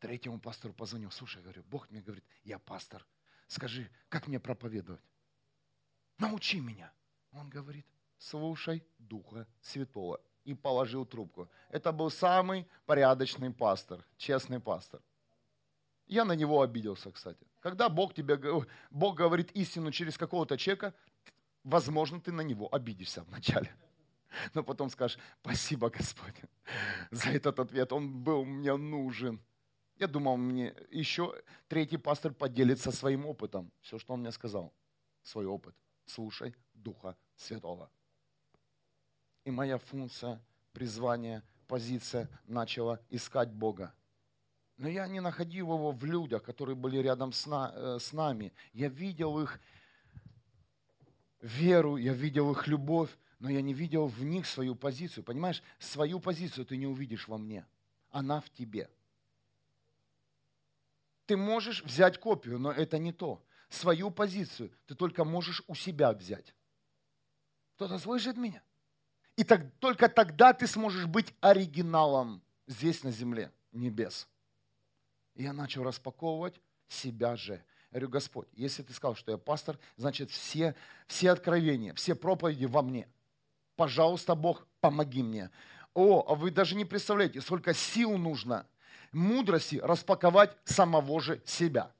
[0.00, 1.10] Третьему пастору позвонил.
[1.10, 3.06] Слушай, говорю, Бог мне говорит, я пастор.
[3.46, 5.02] Скажи, как мне проповедовать?
[6.18, 6.92] Научи меня.
[7.30, 7.86] Он говорит,
[8.18, 10.20] слушай Духа Святого.
[10.44, 11.48] И положил трубку.
[11.68, 15.00] Это был самый порядочный пастор, честный пастор.
[16.08, 17.46] Я на него обиделся, кстати.
[17.60, 18.38] Когда Бог тебе,
[18.90, 20.94] Бог говорит истину через какого-то человека,
[21.64, 23.70] возможно, ты на него обидишься вначале.
[24.54, 26.34] Но потом скажешь, спасибо, Господь,
[27.10, 27.92] за этот ответ.
[27.92, 29.40] Он был мне нужен.
[29.98, 31.34] Я думал, мне еще
[31.68, 33.70] третий пастор поделится своим опытом.
[33.80, 34.72] Все, что он мне сказал.
[35.22, 35.74] Свой опыт.
[36.06, 37.90] Слушай Духа Святого.
[39.44, 40.40] И моя функция,
[40.72, 43.92] призвание, позиция начала искать Бога.
[44.78, 48.52] Но я не находил его в людях, которые были рядом с, на, э, с нами.
[48.72, 49.60] Я видел их
[51.40, 53.10] веру, я видел их любовь,
[53.40, 55.24] но я не видел в них свою позицию.
[55.24, 57.66] Понимаешь, свою позицию ты не увидишь во мне.
[58.10, 58.88] Она в тебе.
[61.26, 63.42] Ты можешь взять копию, но это не то.
[63.68, 66.54] Свою позицию ты только можешь у себя взять.
[67.74, 68.62] Кто-то слышит меня?
[69.36, 74.28] И так, только тогда ты сможешь быть оригиналом здесь на земле небес.
[75.38, 77.52] И я начал распаковывать себя же.
[77.92, 80.74] Я говорю, Господь, если ты сказал, что я пастор, значит все,
[81.06, 83.08] все откровения, все проповеди во мне.
[83.76, 85.50] Пожалуйста, Бог, помоги мне.
[85.94, 88.66] О, а вы даже не представляете, сколько сил нужно,
[89.12, 91.92] мудрости распаковать самого же себя.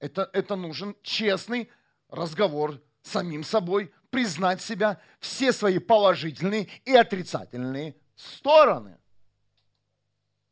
[0.00, 1.70] Это, это нужен честный
[2.08, 8.98] разговор с самим собой, признать себя, все свои положительные и отрицательные стороны.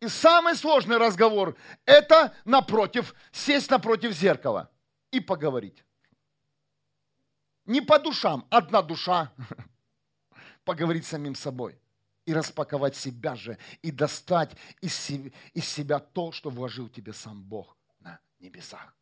[0.07, 4.71] И самый сложный разговор– это напротив, сесть напротив зеркала
[5.11, 5.83] и поговорить.
[7.65, 9.33] Не по душам, одна душа.
[10.65, 11.77] Поговорить с самим собой
[12.25, 17.43] и распаковать себя же, и достать из себя, из себя то, что вложил тебе сам
[17.43, 18.97] Бог на небесах.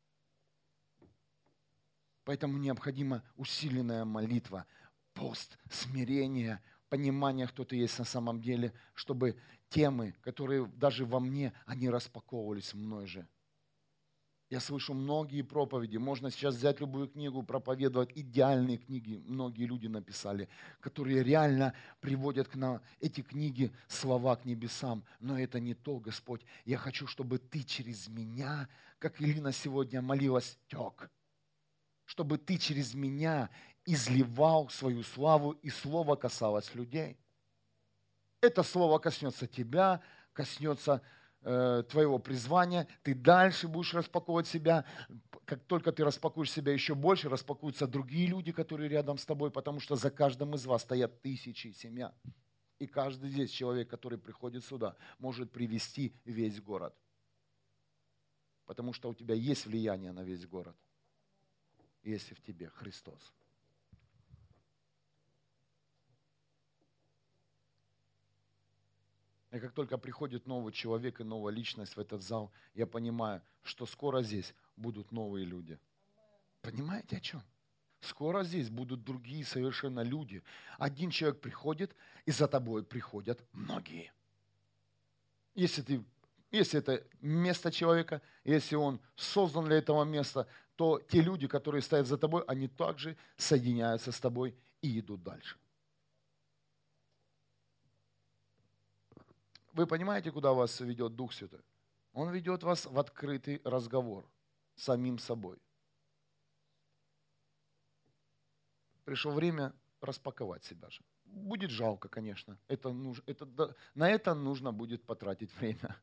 [2.25, 4.65] Поэтому необходима усиленная молитва,
[5.13, 9.39] пост, смирение, понимание, кто ты есть на самом деле, чтобы
[9.75, 13.27] темы, которые даже во мне, они распаковывались мной же.
[14.51, 15.97] Я слышу многие проповеди.
[15.97, 18.13] Можно сейчас взять любую книгу, проповедовать.
[18.15, 25.03] Идеальные книги многие люди написали, которые реально приводят к нам эти книги, слова к небесам.
[25.19, 26.43] Но это не то, Господь.
[26.65, 28.69] Я хочу, чтобы Ты через меня,
[29.01, 31.11] как Илина сегодня молилась, тек.
[32.05, 33.51] Чтобы Ты через меня
[33.87, 37.19] изливал свою славу, и слово касалось людей
[38.45, 40.01] это слово коснется тебя,
[40.33, 41.03] коснется
[41.43, 44.85] э, твоего призвания, ты дальше будешь распаковывать себя.
[45.45, 49.81] Как только ты распакуешь себя еще больше, распакуются другие люди, которые рядом с тобой, потому
[49.81, 52.15] что за каждым из вас стоят тысячи семья.
[52.79, 56.95] И каждый здесь человек, который приходит сюда, может привести весь город.
[58.67, 60.77] Потому что у тебя есть влияние на весь город,
[62.03, 63.33] если в тебе Христос.
[69.55, 73.87] И как только приходит новый человек и новая личность в этот зал, я понимаю, что
[73.87, 75.79] скоро здесь будут новые люди.
[76.61, 77.41] Понимаете о чем?
[78.01, 80.43] Скоро здесь будут другие совершенно люди.
[80.77, 81.95] Один человек приходит,
[82.27, 84.13] и за тобой приходят многие.
[85.55, 86.05] Если, ты,
[86.51, 92.09] если это место человека, если он создан для этого места, то те люди, которые стоят
[92.09, 95.57] за тобой, они также соединяются с тобой и идут дальше.
[99.75, 101.65] Вы понимаете, куда вас ведет Дух Святой?
[102.13, 104.25] Он ведет вас в открытый разговор
[104.77, 105.59] с самим собой.
[109.05, 111.03] Пришло время распаковать себя же.
[111.25, 112.57] Будет жалко, конечно.
[112.69, 115.97] Это, нужно, это, на это нужно будет потратить время.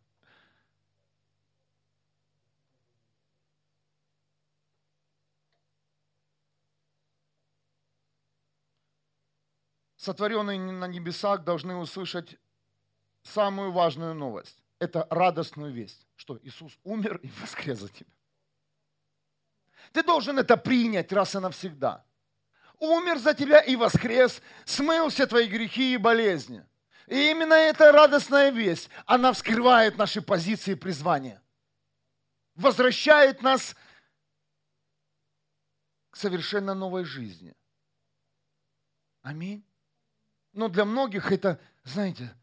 [9.95, 12.37] Сотворенные на небесах должны услышать
[13.23, 14.57] самую важную новость.
[14.79, 18.09] Это радостную весть, что Иисус умер и воскрес за тебя.
[19.91, 22.05] Ты должен это принять раз и навсегда.
[22.79, 26.65] Умер за тебя и воскрес, смыл все твои грехи и болезни.
[27.07, 31.41] И именно эта радостная весть, она вскрывает наши позиции и призвания.
[32.55, 33.75] Возвращает нас
[36.09, 37.53] к совершенно новой жизни.
[39.21, 39.63] Аминь.
[40.53, 42.33] Но для многих это, знаете,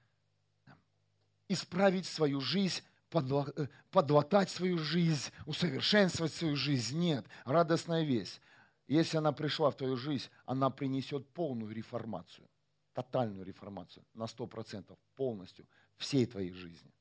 [1.48, 2.82] исправить свою жизнь,
[3.12, 6.98] э, подлатать свою жизнь, усовершенствовать свою жизнь.
[6.98, 8.40] Нет, радостная весть.
[8.86, 12.48] Если она пришла в твою жизнь, она принесет полную реформацию,
[12.94, 16.92] тотальную реформацию на 100%, полностью, всей твоей жизни,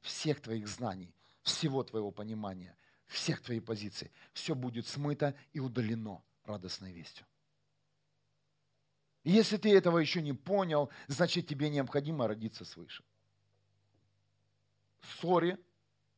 [0.00, 2.76] всех твоих знаний, всего твоего понимания,
[3.06, 4.10] всех твоих позиций.
[4.32, 7.26] Все будет смыто и удалено радостной вестью.
[9.24, 13.04] Если ты этого еще не понял, значит тебе необходимо родиться свыше.
[15.20, 15.58] Сори,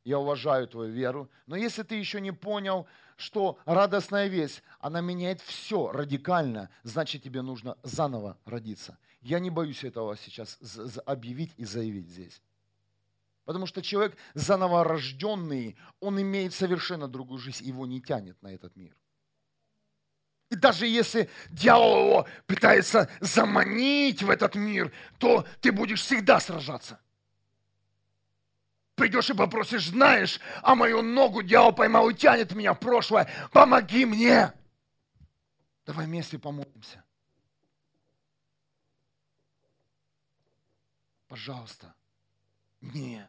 [0.05, 5.41] я уважаю твою веру, но если ты еще не понял, что радостная весть, она меняет
[5.43, 8.99] все радикально, значит тебе нужно заново родиться.
[9.21, 10.59] Я не боюсь этого сейчас
[11.05, 12.41] объявить и заявить здесь.
[13.45, 18.75] Потому что человек заново рожденный, он имеет совершенно другую жизнь, его не тянет на этот
[18.77, 18.97] мир.
[20.49, 26.99] И даже если дьявол его пытается заманить в этот мир, то ты будешь всегда сражаться
[29.01, 34.05] придешь и попросишь, знаешь, а мою ногу дьявол поймал и тянет меня в прошлое, помоги
[34.05, 34.53] мне.
[35.87, 37.03] Давай вместе помолимся.
[41.29, 41.95] Пожалуйста,
[42.83, 43.27] не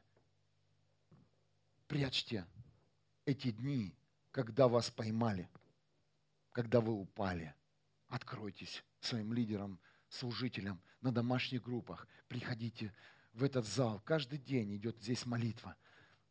[1.87, 2.45] прячьте
[3.25, 3.95] эти дни,
[4.31, 5.49] когда вас поймали,
[6.51, 7.55] когда вы упали.
[8.09, 12.07] Откройтесь своим лидерам, служителям на домашних группах.
[12.27, 12.93] Приходите
[13.33, 14.01] в этот зал.
[14.01, 15.75] Каждый день идет здесь молитва.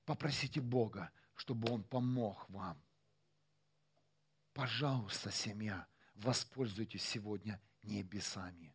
[0.04, 2.82] Попросите Бога, чтобы Он помог вам.
[4.52, 8.74] Пожалуйста, семья, воспользуйтесь сегодня небесами,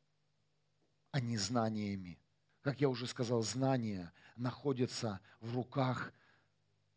[1.12, 2.20] а не знаниями.
[2.62, 6.12] Как я уже сказал, знания находятся в руках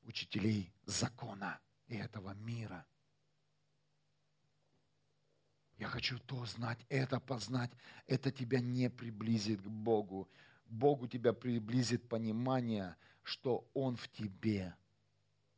[0.05, 2.87] учителей закона и этого мира.
[5.77, 7.71] Я хочу то знать, это познать.
[8.07, 10.29] Это тебя не приблизит к Богу.
[10.69, 14.75] Богу тебя приблизит понимание, что Он в тебе,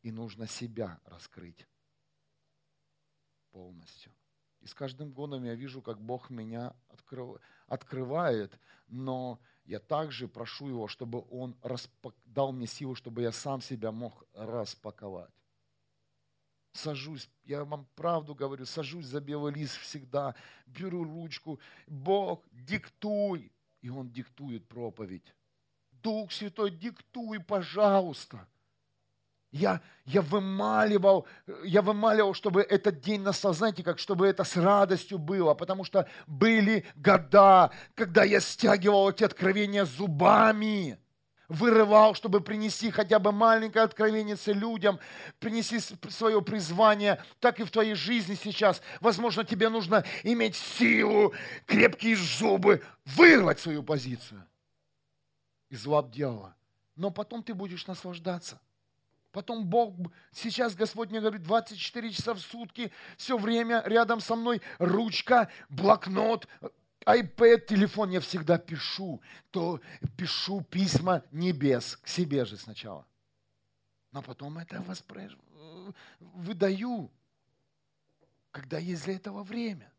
[0.02, 1.66] и нужно себя раскрыть
[3.50, 4.12] полностью.
[4.60, 6.74] И с каждым годом я вижу, как Бог меня
[7.66, 8.58] открывает,
[8.88, 12.14] но я также прошу Его, чтобы Он распак...
[12.24, 15.32] дал мне силу, чтобы я сам себя мог распаковать.
[16.72, 20.36] Сажусь, я вам правду говорю, сажусь за белый лист всегда,
[20.66, 21.58] беру ручку,
[21.88, 23.52] Бог, диктуй,
[23.82, 25.34] и он диктует проповедь.
[26.02, 28.46] Дух Святой, диктуй, пожалуйста.
[29.52, 31.26] Я, я вымаливал,
[31.64, 36.08] я вымаливал, чтобы этот день настал, знаете, как, чтобы это с радостью было, потому что
[36.28, 40.99] были года, когда я стягивал эти откровения зубами
[41.50, 44.98] вырывал, чтобы принести хотя бы маленькое откровение людям,
[45.40, 48.80] принести свое призвание, так и в твоей жизни сейчас.
[49.00, 51.34] Возможно, тебе нужно иметь силу,
[51.66, 54.46] крепкие зубы, вырвать свою позицию
[55.68, 56.54] из лап дьявола.
[56.96, 58.60] Но потом ты будешь наслаждаться.
[59.32, 59.94] Потом Бог,
[60.32, 66.48] сейчас Господь мне говорит, 24 часа в сутки, все время рядом со мной ручка, блокнот,
[67.06, 69.20] iPad, телефон я всегда пишу,
[69.50, 69.80] то
[70.16, 73.06] пишу письма небес к себе же сначала.
[74.12, 75.30] Но потом это воспро...
[76.20, 77.10] выдаю,
[78.50, 79.92] когда есть для этого время.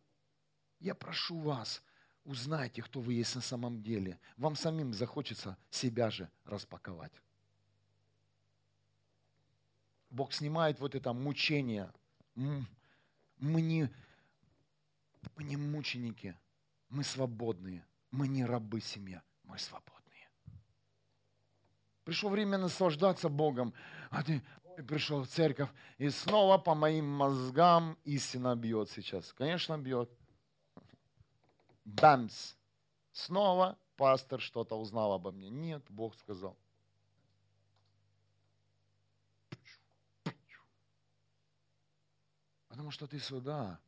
[0.80, 1.84] Я прошу вас,
[2.24, 4.20] узнайте, кто вы есть на самом деле.
[4.38, 7.14] Вам самим захочется себя же распаковать.
[10.10, 11.92] Бог снимает вот это мучение.
[12.36, 13.90] Мы не,
[15.36, 16.38] мы не мученики,
[16.92, 17.86] мы свободные.
[18.12, 20.30] Мы не рабы семья, мы свободные.
[22.04, 23.74] Пришло время наслаждаться Богом.
[24.10, 24.44] А ты
[24.88, 29.32] пришел в церковь, и снова по моим мозгам истина бьет сейчас.
[29.34, 30.10] Конечно, бьет.
[31.86, 32.56] Бамс.
[33.14, 35.50] Снова пастор что-то узнал обо мне.
[35.50, 36.58] Нет, Бог сказал.
[42.68, 43.80] Потому что ты сюда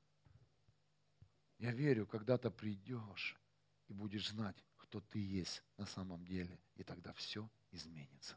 [1.64, 3.40] я верю, когда-то придешь
[3.88, 8.36] и будешь знать, кто ты есть на самом деле, и тогда все изменится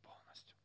[0.00, 0.56] полностью.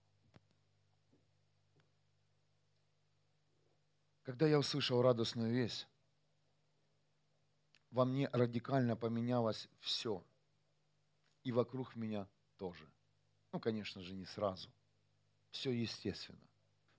[4.21, 5.87] Когда я услышал радостную весть,
[7.89, 10.23] во мне радикально поменялось все.
[11.41, 12.87] И вокруг меня тоже.
[13.51, 14.69] Ну, конечно же, не сразу.
[15.49, 16.47] Все естественно.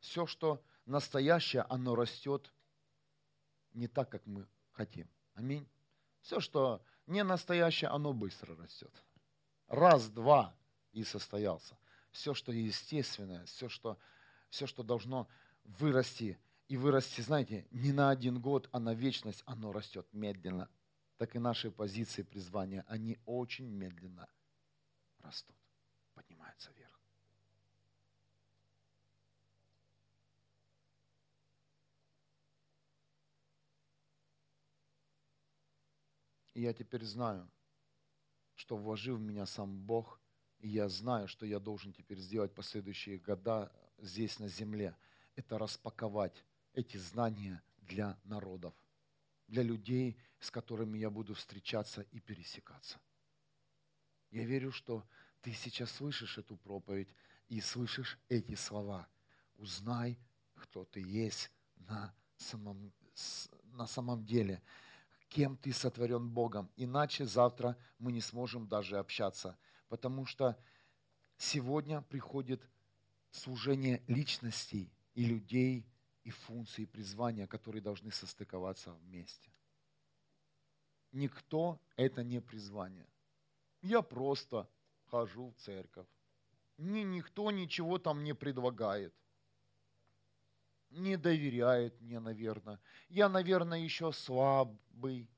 [0.01, 2.53] Все, что настоящее, оно растет
[3.73, 5.09] не так, как мы хотим.
[5.35, 5.67] Аминь.
[6.21, 8.93] Все, что не настоящее, оно быстро растет.
[9.69, 10.55] Раз, два
[10.93, 11.79] и состоялся.
[12.11, 13.99] Все, что естественное, все, что,
[14.51, 15.29] все, что должно
[15.65, 20.69] вырасти, и вырасти, знаете, не на один год, а на вечность, оно растет медленно.
[21.17, 24.29] Так и наши позиции призвания, они очень медленно
[25.21, 25.57] растут,
[26.15, 26.86] поднимаются вверх.
[36.57, 37.47] И я теперь знаю,
[38.55, 40.19] что вложил в меня сам Бог,
[40.61, 44.97] и я знаю, что я должен теперь сделать последующие года здесь на земле.
[45.35, 46.43] Это распаковать
[46.73, 48.73] эти знания для народов,
[49.49, 52.99] для людей, с которыми я буду встречаться и пересекаться.
[54.31, 55.07] Я верю, что
[55.43, 57.15] ты сейчас слышишь эту проповедь
[57.49, 59.07] и слышишь эти слова.
[59.59, 60.19] Узнай,
[60.55, 62.95] кто ты есть на самом,
[63.65, 64.63] на самом деле
[65.29, 66.71] кем ты сотворен Богом.
[66.77, 69.59] Иначе завтра мы не сможем даже общаться,
[69.89, 70.57] потому что
[71.37, 72.63] сегодня приходит
[73.31, 75.87] служение личностей и людей,
[76.25, 79.51] и функций, и призвания, которые должны состыковаться вместе.
[81.13, 83.09] Никто это не призвание.
[83.83, 84.69] Я просто
[85.07, 86.09] хожу в церковь.
[86.77, 89.15] Мне никто ничего там не предлагает.
[90.97, 92.81] Не доверяет мне, наверное.
[93.11, 95.29] Я, наверное, еще слабый.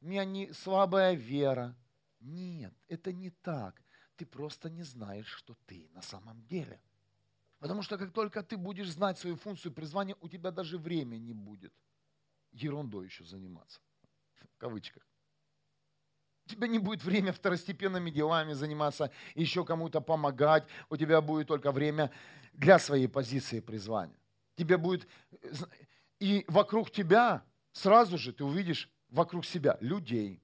[0.00, 1.76] У меня не слабая вера.
[2.20, 3.82] Нет, это не так.
[4.16, 6.80] Ты просто не знаешь, что ты на самом деле.
[7.58, 11.32] Потому что как только ты будешь знать свою функцию призвания, у тебя даже время не
[11.32, 11.74] будет
[12.52, 13.80] ерундой еще заниматься.
[14.54, 15.04] В кавычках.
[16.46, 20.68] У тебя не будет время второстепенными делами заниматься, еще кому-то помогать.
[20.88, 22.12] У тебя будет только время
[22.52, 24.19] для своей позиции призвания.
[24.60, 25.08] Тебе будет...
[26.18, 27.42] И вокруг тебя
[27.72, 30.42] сразу же ты увидишь вокруг себя людей.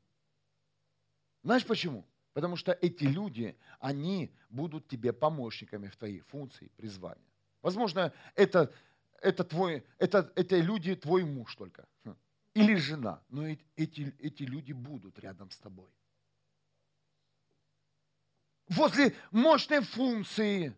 [1.43, 2.07] Знаешь почему?
[2.33, 7.31] Потому что эти люди, они будут тебе помощниками в твоей функции, призвания.
[7.61, 8.73] Возможно, это,
[9.21, 11.87] это, твой, это, это люди твой муж только.
[12.05, 12.17] Хм.
[12.55, 13.23] Или жена.
[13.29, 15.91] Но эти, эти люди будут рядом с тобой.
[18.69, 20.75] Возле мощной функции,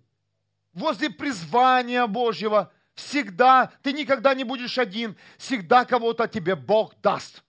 [0.73, 7.43] возле призвания Божьего, всегда, ты никогда не будешь один, всегда кого-то тебе Бог даст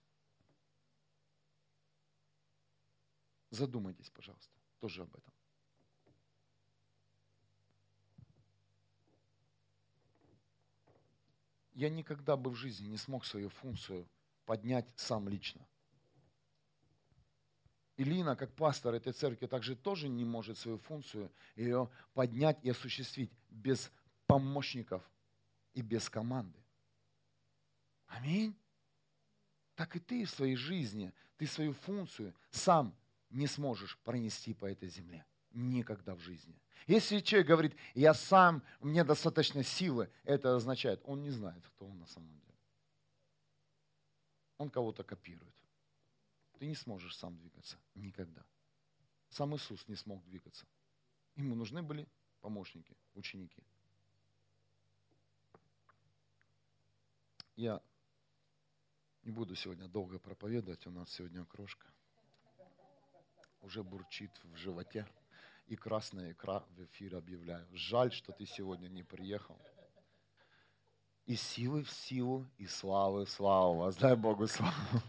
[3.50, 5.34] Задумайтесь, пожалуйста, тоже об этом.
[11.74, 14.06] Я никогда бы в жизни не смог свою функцию
[14.44, 15.66] поднять сам лично.
[17.96, 23.32] Илина, как пастор этой церкви, также тоже не может свою функцию ее поднять и осуществить
[23.50, 23.90] без
[24.26, 25.02] помощников
[25.74, 26.58] и без команды.
[28.06, 28.56] Аминь.
[29.74, 32.94] Так и ты в своей жизни, ты свою функцию сам
[33.30, 35.24] не сможешь пронести по этой земле.
[35.52, 36.54] Никогда в жизни.
[36.86, 41.98] Если человек говорит, я сам, мне достаточно силы, это означает, он не знает, кто он
[41.98, 42.58] на самом деле.
[44.58, 45.54] Он кого-то копирует.
[46.58, 47.78] Ты не сможешь сам двигаться.
[47.94, 48.44] Никогда.
[49.30, 50.66] Сам Иисус не смог двигаться.
[51.36, 52.06] Ему нужны были
[52.40, 53.62] помощники, ученики.
[57.60, 57.82] Я
[59.22, 61.86] не буду сегодня долго проповедовать, у нас сегодня крошка
[63.60, 65.06] уже бурчит в животе.
[65.66, 67.68] И красная икра в эфир объявляю.
[67.70, 69.60] Жаль, что ты сегодня не приехал.
[71.26, 73.80] И силы в силу, и славы в славу.
[73.80, 75.02] Воздай Богу славу.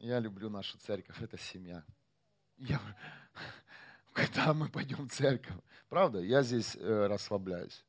[0.00, 1.84] Я люблю нашу церковь, это семья.
[2.56, 2.80] Я,
[4.24, 5.56] когда мы пойдем в церковь,
[5.88, 7.84] правда, я здесь э, расслабляюсь.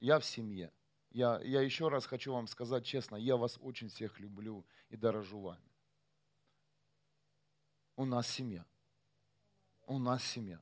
[0.00, 0.72] Я в семье.
[1.10, 5.40] Я, я еще раз хочу вам сказать честно, я вас очень всех люблю и дорожу
[5.40, 5.70] вами.
[7.96, 8.64] У нас семья.
[9.86, 10.58] У нас семья.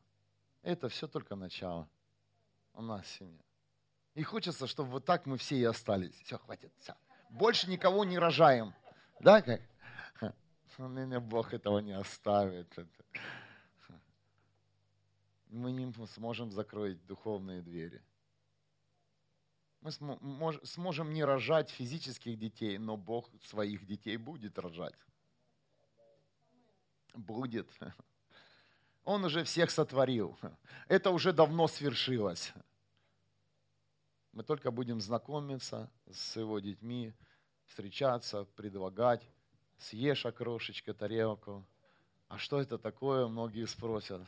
[0.62, 1.88] Это все только начало.
[2.72, 3.45] У нас семья.
[4.14, 6.20] И хочется, чтобы вот так мы все и остались.
[6.24, 6.72] Все, хватит.
[6.80, 6.97] Все.
[7.30, 8.74] Больше никого не рожаем.
[9.20, 9.61] Да, как?
[10.78, 12.76] Меня Бог этого не оставит.
[15.51, 18.03] Мы не сможем закрыть духовные двери.
[19.81, 19.91] Мы
[20.65, 24.95] сможем не рожать физических детей, но Бог своих детей будет рожать.
[27.15, 27.69] Будет.
[29.05, 30.39] Он уже всех сотворил.
[30.87, 32.53] Это уже давно свершилось.
[34.33, 37.13] Мы только будем знакомиться с его детьми,
[37.67, 39.27] встречаться, предлагать.
[39.79, 41.65] Съешь окрошечко, тарелку.
[42.29, 44.23] А что это такое, многие спросят.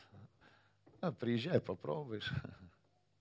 [1.03, 2.31] А, приезжай, попробуешь.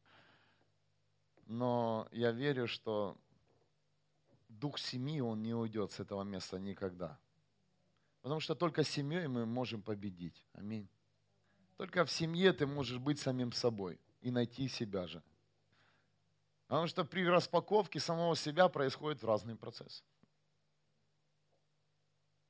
[1.46, 3.18] но я верю, что
[4.48, 7.18] дух семьи, он не уйдет с этого места никогда.
[8.20, 10.46] Потому что только семьей мы можем победить.
[10.52, 10.88] Аминь.
[11.76, 15.20] Только в семье ты можешь быть самим собой и найти себя же.
[16.68, 20.04] Потому что при распаковке самого себя происходит разный процесс.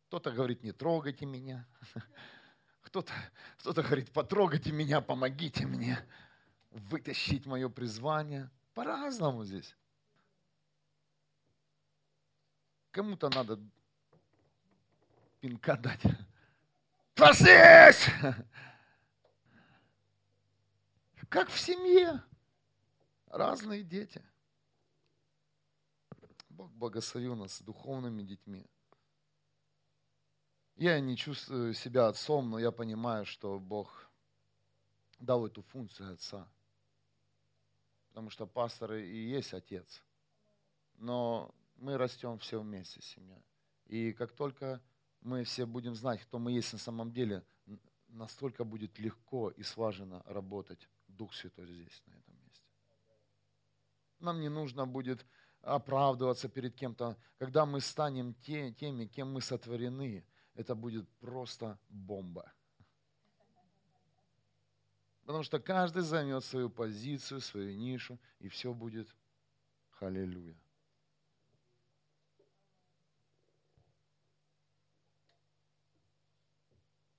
[0.08, 1.66] Кто-то говорит, не трогайте меня.
[2.82, 3.12] Кто-то
[3.58, 5.98] кто говорит, потрогайте меня, помогите мне
[6.70, 8.50] вытащить мое призвание.
[8.74, 9.76] По-разному здесь.
[12.90, 13.60] Кому-то надо
[15.40, 16.02] пинка дать.
[17.14, 18.08] Проснись!
[21.28, 22.22] Как в семье.
[23.28, 24.22] Разные дети.
[26.50, 28.66] Бог благословил нас духовными детьми.
[30.82, 34.10] Я не чувствую себя отцом, но я понимаю, что Бог
[35.20, 36.48] дал эту функцию отца.
[38.08, 40.02] Потому что пастор и есть отец.
[40.94, 43.40] Но мы растем все вместе, семья.
[43.86, 44.82] И как только
[45.20, 47.44] мы все будем знать, кто мы есть на самом деле,
[48.08, 52.66] настолько будет легко и слаженно работать Дух Святой здесь, на этом месте.
[54.18, 55.24] Нам не нужно будет
[55.60, 57.16] оправдываться перед кем-то.
[57.38, 62.52] Когда мы станем те, теми, кем мы сотворены, это будет просто бомба.
[65.24, 69.08] Потому что каждый займет свою позицию, свою нишу, и все будет
[69.90, 70.56] халилюя.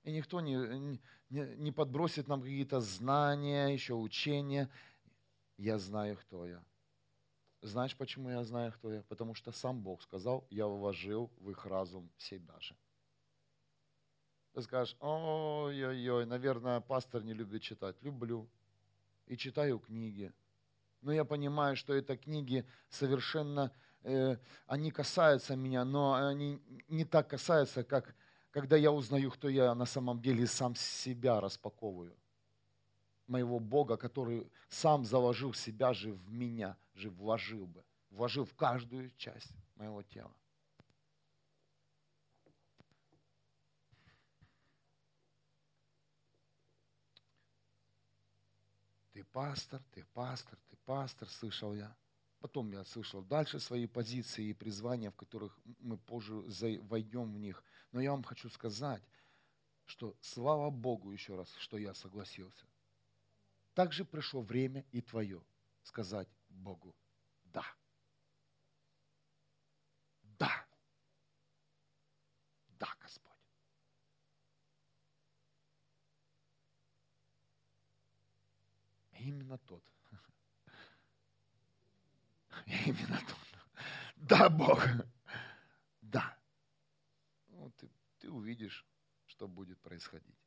[0.02, 0.98] И никто не,
[1.30, 4.70] не, не подбросит нам какие-то знания, еще учения.
[5.56, 6.62] Я знаю, кто я.
[7.62, 9.02] Знаешь, почему я знаю, кто я?
[9.04, 12.76] Потому что сам Бог сказал, я вложил в их разум себя же.
[14.54, 17.96] Ты скажешь, ой-ой-ой, наверное, пастор не любит читать.
[18.02, 18.48] Люблю.
[19.26, 20.32] И читаю книги.
[21.00, 23.72] Но я понимаю, что это книги совершенно,
[24.04, 24.36] э,
[24.66, 28.14] они касаются меня, но они не так касаются, как
[28.52, 32.16] когда я узнаю, кто я на самом деле, сам себя распаковываю.
[33.26, 39.10] Моего Бога, который сам заложил себя же в меня, же вложил бы, вложил в каждую
[39.16, 40.32] часть моего тела.
[49.14, 51.94] ты пастор, ты пастор, ты пастор, слышал я.
[52.38, 56.34] Потом я слышал дальше свои позиции и призвания, в которых мы позже
[56.82, 57.64] войдем в них.
[57.90, 59.02] Но я вам хочу сказать,
[59.86, 62.64] что слава Богу еще раз, что я согласился.
[63.74, 65.42] Также пришло время и твое
[65.82, 66.94] сказать Богу
[67.42, 67.64] «да».
[70.38, 70.64] Да.
[72.78, 73.33] Да, Господь.
[79.24, 79.82] Именно тот.
[82.86, 83.38] Именно тот.
[84.16, 84.82] Да, Бог.
[86.00, 86.38] Да.
[87.48, 88.86] Ну, ты, ты увидишь,
[89.26, 90.38] что будет происходить.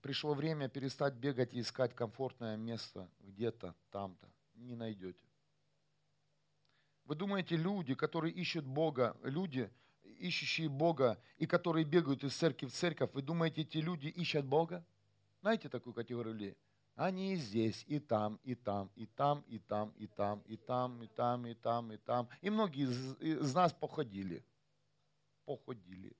[0.00, 4.28] Пришло время перестать бегать и искать комфортное место где-то, там-то.
[4.54, 5.24] Не найдете.
[7.04, 9.70] Вы думаете, люди, которые ищут Бога, люди,
[10.24, 14.84] ищущие Бога и которые бегают из церкви в церковь, вы думаете, эти люди ищут Бога?
[15.40, 16.56] Знаете такую категорию людей?
[16.96, 21.02] Они и здесь, и там, и там, и там, и там, и там, и там,
[21.02, 22.28] и там, и там, и там.
[22.40, 24.44] И многие из, из нас походили.
[25.44, 26.16] Походили.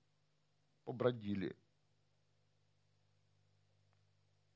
[0.85, 1.57] Побродили.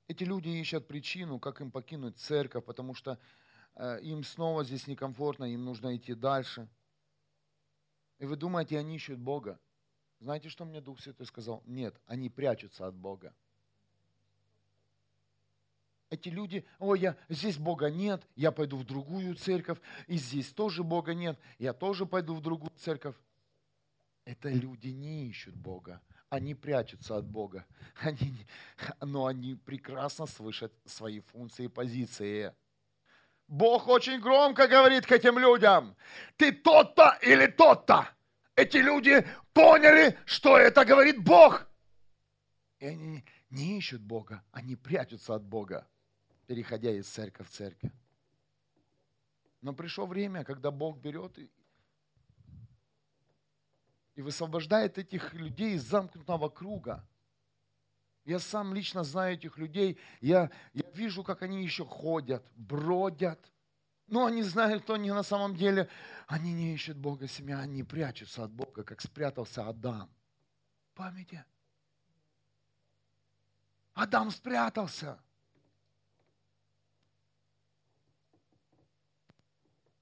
[0.08, 3.18] Эти люди ищут причину, как им покинуть церковь, потому что
[3.76, 6.68] э, им снова здесь некомфортно, им нужно идти дальше.
[8.18, 9.58] И вы думаете, они ищут Бога.
[10.20, 11.62] Знаете, что мне Дух Святой сказал?
[11.66, 13.32] Нет, они прячутся от Бога.
[16.10, 20.82] Эти люди, ой, я, здесь Бога нет, я пойду в другую церковь, и здесь тоже
[20.82, 23.14] Бога нет, я тоже пойду в другую церковь.
[24.24, 26.00] Это люди не ищут Бога,
[26.30, 27.66] они прячутся от Бога,
[28.00, 28.46] они,
[29.02, 32.54] но они прекрасно слышат свои функции и позиции.
[33.48, 35.96] Бог очень громко говорит к этим людям,
[36.36, 38.08] ты тот-то или тот-то.
[38.54, 41.66] Эти люди поняли, что это говорит Бог.
[42.78, 45.88] И они не ищут Бога, они прячутся от Бога,
[46.46, 47.90] переходя из церкви в церковь.
[49.62, 51.50] Но пришло время, когда Бог берет и,
[54.14, 57.08] и высвобождает этих людей из замкнутого круга.
[58.28, 59.98] Я сам лично знаю этих людей.
[60.20, 63.40] Я, я вижу, как они еще ходят, бродят.
[64.06, 65.88] Но они знают, кто они на самом деле.
[66.26, 70.10] Они не ищут Бога семья, они прячутся от Бога, как спрятался Адам.
[70.94, 71.42] Памяти.
[73.94, 75.18] Адам спрятался.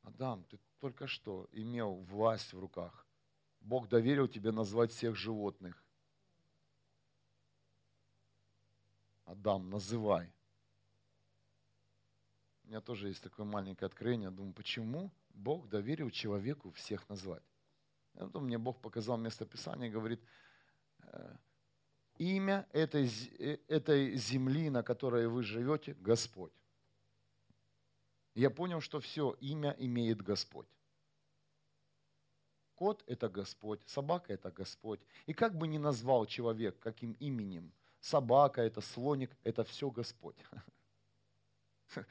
[0.03, 3.07] Адам, ты только что имел власть в руках.
[3.61, 5.86] Бог доверил тебе назвать всех животных.
[9.27, 10.33] Адам, называй.
[12.65, 14.31] У меня тоже есть такое маленькое откровение.
[14.31, 17.43] Думаю, почему Бог доверил человеку всех назвать?
[18.15, 20.21] И потом мне Бог показал место Писания и говорит,
[21.01, 21.37] «Э,
[22.19, 26.53] имя этой, э, этой земли, на которой вы живете, Господь.
[28.35, 30.69] Я понял, что все, имя имеет Господь.
[32.75, 35.01] Кот– это Господь, собака– это Господь.
[35.27, 37.73] И как бы ни назвал человек, каким именем,
[38.07, 40.37] собака– это слоник, это все Господь.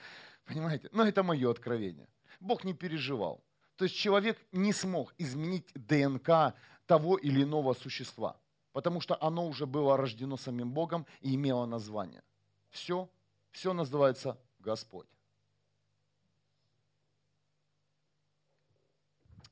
[0.45, 0.89] Понимаете?
[0.91, 2.07] Но это мое откровение.
[2.39, 3.43] Бог не переживал.
[3.77, 6.53] То есть человек не смог изменить ДНК
[6.85, 8.37] того или иного существа,
[8.71, 12.23] потому что оно уже было рождено самим Богом и имело название.
[12.69, 13.09] Все,
[13.51, 15.07] все называется Господь.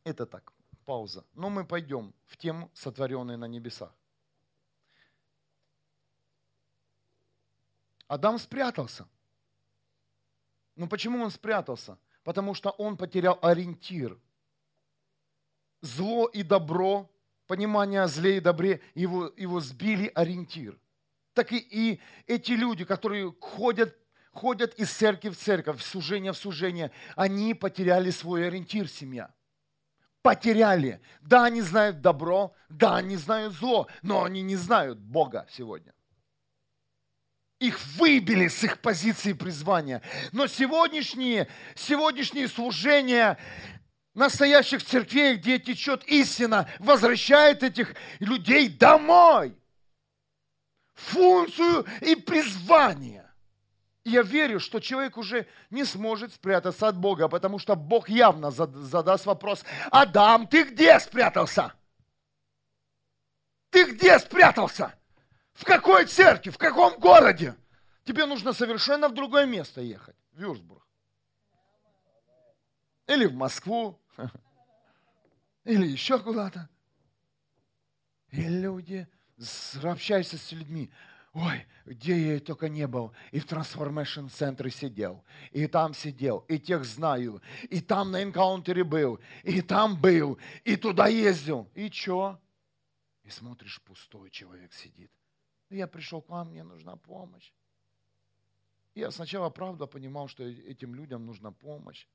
[0.06, 0.54] Это так,
[0.86, 1.24] пауза.
[1.34, 3.94] Но мы пойдем в тему, сотворенные на небесах.
[8.14, 9.08] Адам спрятался.
[10.76, 11.98] Ну почему он спрятался?
[12.24, 14.20] Потому что он потерял ориентир.
[15.82, 17.10] Зло и добро,
[17.48, 20.80] понимание о зле и добре, его, его сбили ориентир.
[21.34, 23.98] Так и, и эти люди, которые ходят,
[24.32, 29.34] ходят из церкви в церковь, в служение в служение, они потеряли свой ориентир, семья
[30.24, 31.02] потеряли.
[31.22, 35.94] Да, они знают добро, да, они знают зло, но они не знают Бога сегодня.
[37.64, 40.02] Их выбили с их позиции призвания.
[40.34, 43.38] Но сегодняшние, сегодняшние служения
[44.14, 49.56] настоящих церквей, где течет истина, возвращает этих людей домой.
[50.94, 53.32] Функцию и призвание
[54.04, 59.26] я верю, что человек уже не сможет спрятаться от Бога, потому что Бог явно задаст
[59.26, 61.72] вопрос, Адам, ты где спрятался?
[63.70, 64.94] Ты где спрятался?
[65.54, 66.50] В какой церкви?
[66.50, 67.56] В каком городе?
[68.04, 70.86] Тебе нужно совершенно в другое место ехать, в Вюрсбург.
[73.08, 74.00] Или в Москву.
[75.64, 76.70] Или еще куда-то.
[78.32, 79.08] И люди,
[79.84, 80.92] общаются с людьми,
[81.34, 83.12] Ой, где я только не был.
[83.32, 88.84] И в трансформашн центре сидел, и там сидел, и тех знаю, и там на энкаунтере
[88.84, 91.72] был, и там был, и туда ездил.
[91.74, 92.40] И чё?
[93.24, 95.12] И смотришь, пустой человек сидит.
[95.70, 97.52] Я пришел к вам, мне нужна помощь.
[98.96, 102.08] Я сначала правда понимал, что этим людям нужна помощь,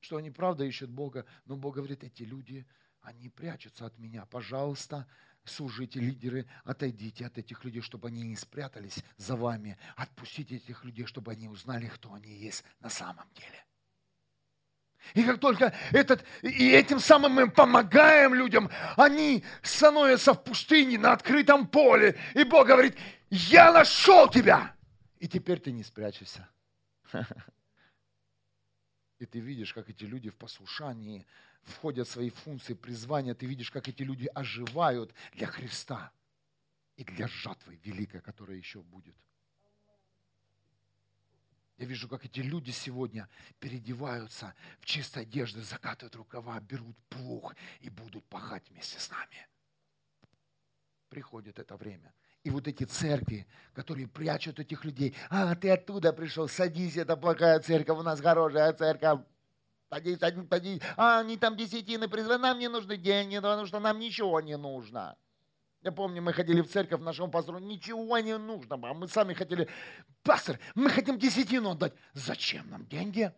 [0.00, 2.66] что они правда ищут Бога, но Бог говорит, эти люди,
[3.00, 4.26] они прячутся от меня.
[4.26, 5.06] Пожалуйста,
[5.44, 9.78] служите, лидеры, отойдите от этих людей, чтобы они не спрятались за вами.
[9.96, 13.64] Отпустите этих людей, чтобы они узнали, кто они есть на самом деле.
[15.12, 21.12] И как только этот, и этим самым мы помогаем людям, они становятся в пустыне, на
[21.12, 22.18] открытом поле.
[22.34, 22.96] И Бог говорит,
[23.30, 24.74] я нашел тебя.
[25.18, 26.48] И теперь ты не спрячешься.
[29.18, 31.24] И ты видишь, как эти люди в послушании
[31.62, 36.12] входят в свои функции, призвания, ты видишь, как эти люди оживают для Христа
[36.96, 39.14] и для жатвы великой, которая еще будет.
[41.76, 47.90] Я вижу, как эти люди сегодня переодеваются в чистой одежды, закатывают рукава, берут плуг и
[47.90, 49.48] будут пахать вместе с нами.
[51.08, 52.14] Приходит это время.
[52.44, 55.16] И вот эти церкви, которые прячут этих людей.
[55.30, 59.20] А, ты оттуда пришел, садись, это плохая церковь, у нас хорошая церковь.
[59.88, 60.82] Садись, садись, садись.
[60.96, 65.16] А, они там десятины призвали, нам не нужны деньги, потому что нам ничего не нужно.
[65.84, 69.68] Я помню, мы ходили в церковь нашему пастору, ничего не нужно, а мы сами хотели,
[70.22, 71.92] пастор, мы хотим десятину отдать.
[72.14, 73.30] Зачем нам деньги?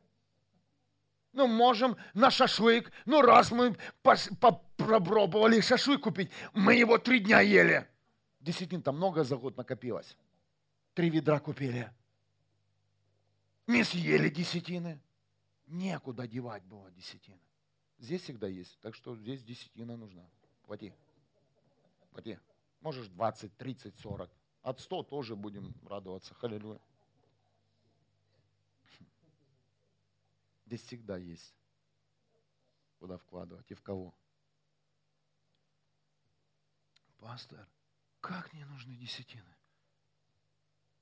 [1.33, 2.93] Ну, можем на шашлык.
[3.05, 7.89] Ну, раз мы попробовали шашлык купить, мы его три дня ели.
[8.39, 10.17] Десятин там много за год накопилось.
[10.95, 11.91] Три ведра купили.
[13.67, 15.01] Не съели десятины
[15.67, 17.41] некуда девать было десятина.
[17.99, 20.23] Здесь всегда есть, так что здесь десятина нужна.
[20.65, 20.93] Плати.
[22.17, 22.39] Плати.
[22.81, 24.31] Можешь 20, 30, 40.
[24.63, 26.33] От 100 тоже будем радоваться.
[26.33, 26.81] Халилюя.
[30.65, 31.55] Здесь всегда есть,
[32.99, 34.15] куда вкладывать и в кого.
[37.19, 37.69] Пастор,
[38.21, 39.55] как мне нужны десятины?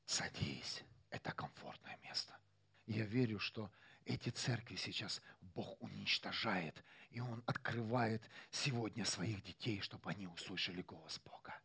[0.07, 2.37] Садись, это комфортное место.
[2.87, 3.71] Я верю, что
[4.05, 11.21] эти церкви сейчас Бог уничтожает, и Он открывает сегодня своих детей, чтобы они услышали голос
[11.25, 11.59] Бога.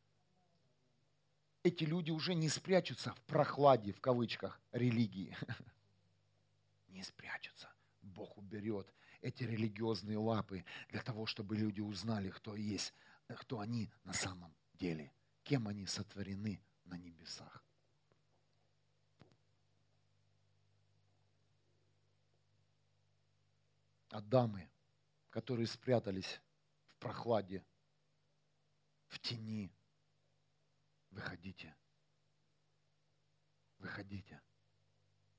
[1.64, 5.36] Эти люди уже не спрячутся в прохладе, в кавычках, религии.
[6.88, 7.70] Не спрячутся.
[8.02, 8.92] Бог уберет.
[9.22, 12.94] эти религиозные лапы для того, чтобы люди узнали, кто есть,
[13.28, 15.12] кто они на самом деле,
[15.44, 17.64] кем они сотворены на небесах.
[24.10, 24.70] А дамы,
[25.30, 26.42] которые спрятались
[26.88, 27.66] в прохладе,
[29.08, 29.72] в тени,
[31.12, 31.76] выходите,
[33.78, 34.42] выходите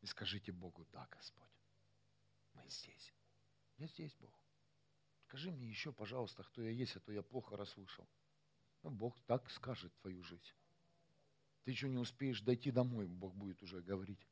[0.01, 1.51] и скажите Богу, да, Господь,
[2.55, 3.15] мы здесь.
[3.77, 4.33] Я здесь, Бог.
[5.27, 8.09] Скажи мне еще, пожалуйста, кто я есть, а то я плохо расслышал.
[8.83, 10.53] Ну, Бог так скажет твою жизнь.
[11.65, 14.27] Ты еще не успеешь дойти домой, Бог будет уже говорить.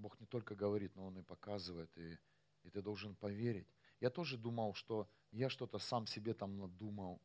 [0.00, 2.18] Бог не только говорит, но Он и показывает, и,
[2.62, 3.68] и ты должен поверить.
[4.00, 7.20] Я тоже думал, что я что-то сам себе там надумал.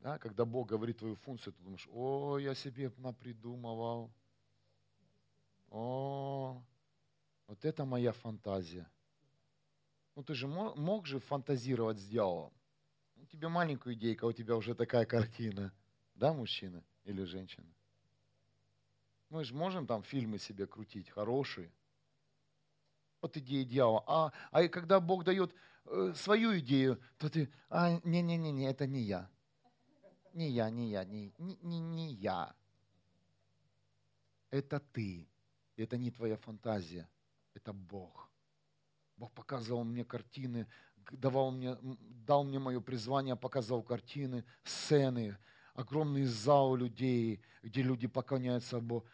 [0.00, 4.12] Да, когда Бог говорит твою функцию, ты думаешь, о, я себе напридумывал.
[5.70, 6.62] О,
[7.46, 8.90] вот это моя фантазия.
[10.14, 12.52] Ну ты же мог, же фантазировать с дьяволом.
[13.16, 15.72] У тебя маленькую идейка, у тебя уже такая картина.
[16.14, 17.66] Да, мужчина или женщина?
[19.34, 21.68] Мы же можем там фильмы себе крутить, хорошие.
[23.20, 24.04] Вот идея дьявола.
[24.06, 25.52] А, а когда Бог дает
[25.86, 29.28] э, свою идею, то ты, а, не-не-не, это не я.
[30.34, 32.54] Не я, не я, не, не, не, не я.
[34.50, 35.28] Это ты.
[35.76, 37.08] Это не твоя фантазия,
[37.54, 38.30] это Бог.
[39.16, 40.68] Бог показывал мне картины,
[41.10, 45.36] давал мне, дал мне мое призвание, показывал картины, сцены,
[45.74, 49.08] огромный зал людей, где люди поклоняются Богу.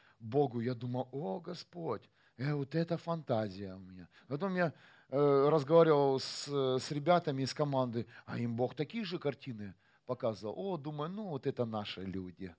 [0.61, 4.09] Я думал, о, Господь, э, вот это фантазия у меня.
[4.29, 4.73] Потом я
[5.09, 9.75] э, разговаривал с, с ребятами из команды, а им Бог такие же картины
[10.07, 10.55] показывал.
[10.57, 12.55] О, думаю, ну вот это наши люди.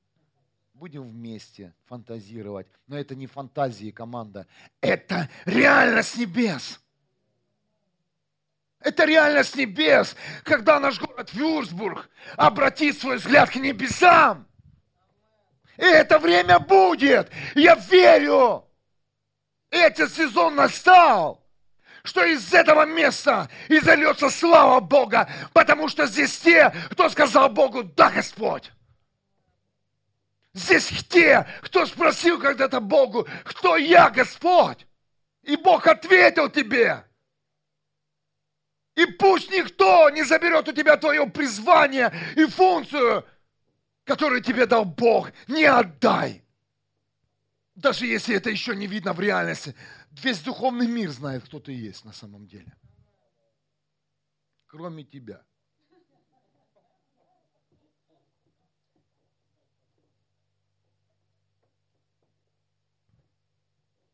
[0.73, 2.67] Будем вместе фантазировать.
[2.87, 4.47] Но это не фантазии команда.
[4.79, 6.79] Это реальность небес.
[8.79, 14.47] Это реальность небес, когда наш город Вюрсбург обратит свой взгляд к небесам.
[15.77, 17.31] И это время будет.
[17.55, 18.65] Я верю.
[19.69, 21.41] Этот сезон настал,
[22.03, 28.11] что из этого места изольется слава Бога, потому что здесь те, кто сказал Богу, да,
[28.11, 28.71] Господь.
[30.53, 34.85] Здесь те, кто спросил когда-то Богу, кто я, Господь?
[35.43, 37.05] И Бог ответил тебе.
[38.95, 43.25] И пусть никто не заберет у тебя твое призвание и функцию,
[44.03, 45.31] которую тебе дал Бог.
[45.47, 46.43] Не отдай.
[47.75, 49.75] Даже если это еще не видно в реальности.
[50.11, 52.75] Весь духовный мир знает, кто ты есть на самом деле.
[54.67, 55.43] Кроме тебя.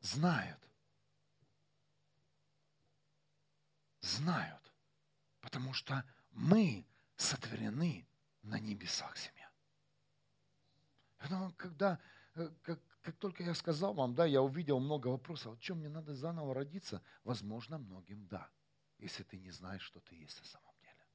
[0.08, 0.60] знают.
[4.02, 4.74] Знают.
[5.42, 6.86] Потому что мы
[7.16, 8.08] сотворены
[8.42, 9.37] на небесах семья.
[11.30, 12.00] Но когда,
[12.36, 16.16] э, как, как только я сказал вам, да, я увидел много вопросов, чем мне надо
[16.16, 18.50] заново родиться, возможно, многим да,
[19.00, 21.06] если ты не знаешь, что ты есть на самом деле.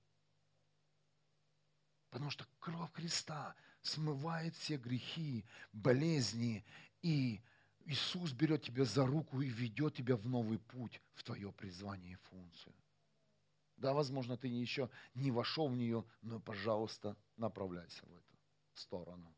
[2.10, 6.64] Потому что кровь Христа смывает все грехи, болезни
[7.02, 7.42] и
[7.84, 12.16] Иисус берет тебя за руку и ведет тебя в новый путь, в твое призвание и
[12.16, 12.74] функцию.
[13.76, 18.38] Да, возможно, ты еще не вошел в нее, но, пожалуйста, направляйся в эту
[18.74, 19.34] сторону.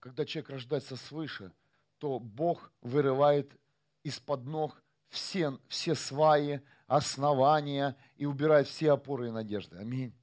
[0.00, 1.52] Когда человек рождается свыше,
[1.98, 3.58] то Бог вырывает
[4.02, 9.76] из-под ног все, все сваи, основания и убирает все опоры и надежды.
[9.76, 10.14] Аминь.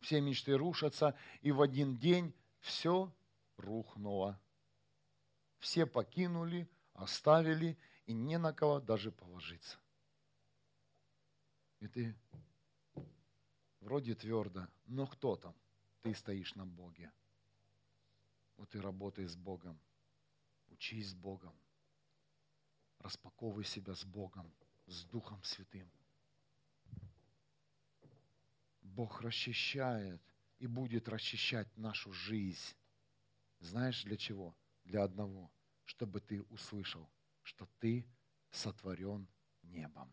[0.00, 3.12] Все мечты рушатся, и в один день все
[3.56, 4.40] рухнуло.
[5.58, 9.78] Все покинули, оставили, и не на кого даже положиться.
[11.80, 12.14] И ты
[13.80, 15.54] вроде твердо, но кто там?
[16.02, 17.12] Ты стоишь на Боге.
[18.58, 19.80] Вот и работай с Богом.
[20.68, 21.58] Учись с Богом.
[22.98, 24.52] Распаковывай себя с Богом,
[24.86, 25.90] с Духом Святым.
[28.82, 30.20] Бог расчищает–
[30.58, 32.76] и будет расчищать нашу жизнь.
[33.60, 34.56] Знаешь для чего?
[34.84, 35.50] Для одного,
[35.84, 37.08] чтобы ты услышал,
[37.42, 38.06] что ты
[38.50, 39.28] сотворен
[39.62, 40.12] небом.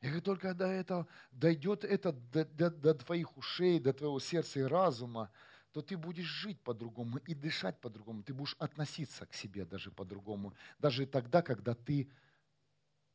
[0.00, 4.58] И как только до этого дойдет это до, до, до твоих ушей, до твоего сердца
[4.60, 5.30] и разума,
[5.72, 8.22] то ты будешь жить по-другому и дышать по-другому.
[8.22, 10.54] Ты будешь относиться к себе даже по-другому.
[10.78, 12.10] Даже тогда, когда ты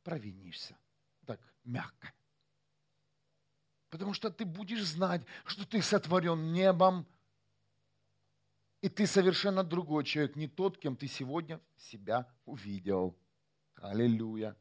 [0.03, 0.75] провинишься.
[1.25, 2.13] Так, мягко.
[3.89, 7.05] Потому что ты будешь знать, что ты сотворен небом,
[8.81, 13.17] И ты совершенно другой человек, не тот, кем ты сегодня себя увидел.
[13.75, 14.55] Аллилуйя.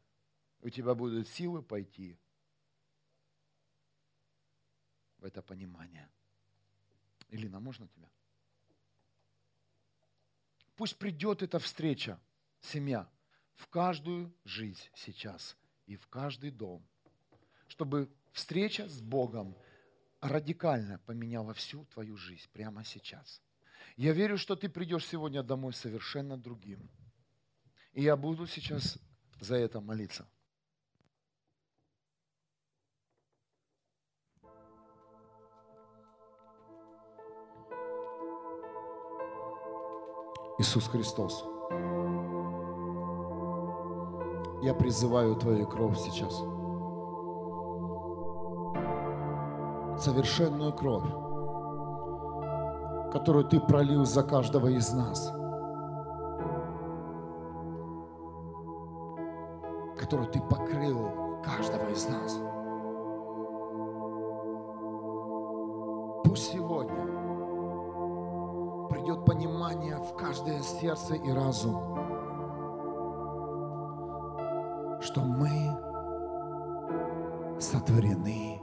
[0.61, 2.19] У тебя будут силы пойти
[5.19, 6.09] в это понимание.
[7.29, 8.11] Илина, можно тебя?
[10.77, 12.21] Пусть придет эта встреча,
[12.61, 13.09] семья,
[13.55, 15.57] в каждую жизнь сейчас
[15.87, 16.87] и в каждый дом,
[17.69, 19.57] чтобы встреча с Богом
[20.21, 23.43] радикально поменяла всю твою жизнь прямо сейчас.
[23.97, 26.91] Я верю, что ты придешь сегодня домой совершенно другим.
[27.93, 28.99] И я буду сейчас
[29.41, 30.29] за это молиться.
[40.59, 41.45] Иисус Христос,
[44.63, 46.35] я призываю Твою кровь сейчас.
[50.03, 51.05] Совершенную кровь,
[53.13, 55.27] которую Ты пролил за каждого из нас.
[59.99, 61.11] Которую Ты покрыл
[61.45, 62.41] каждого из нас.
[70.87, 71.75] Сердце и разум,
[75.01, 75.51] что мы
[77.61, 78.61] сотворены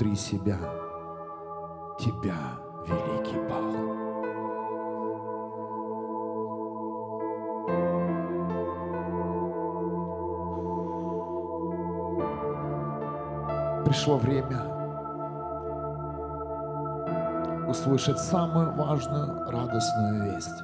[0.00, 0.58] внутри себя
[1.98, 2.34] Тебя,
[2.86, 3.74] великий Бог.
[13.84, 14.64] Пришло время
[17.68, 20.62] услышать самую важную радостную весть.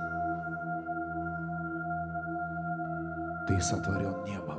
[3.47, 4.56] Ты сотворен небом.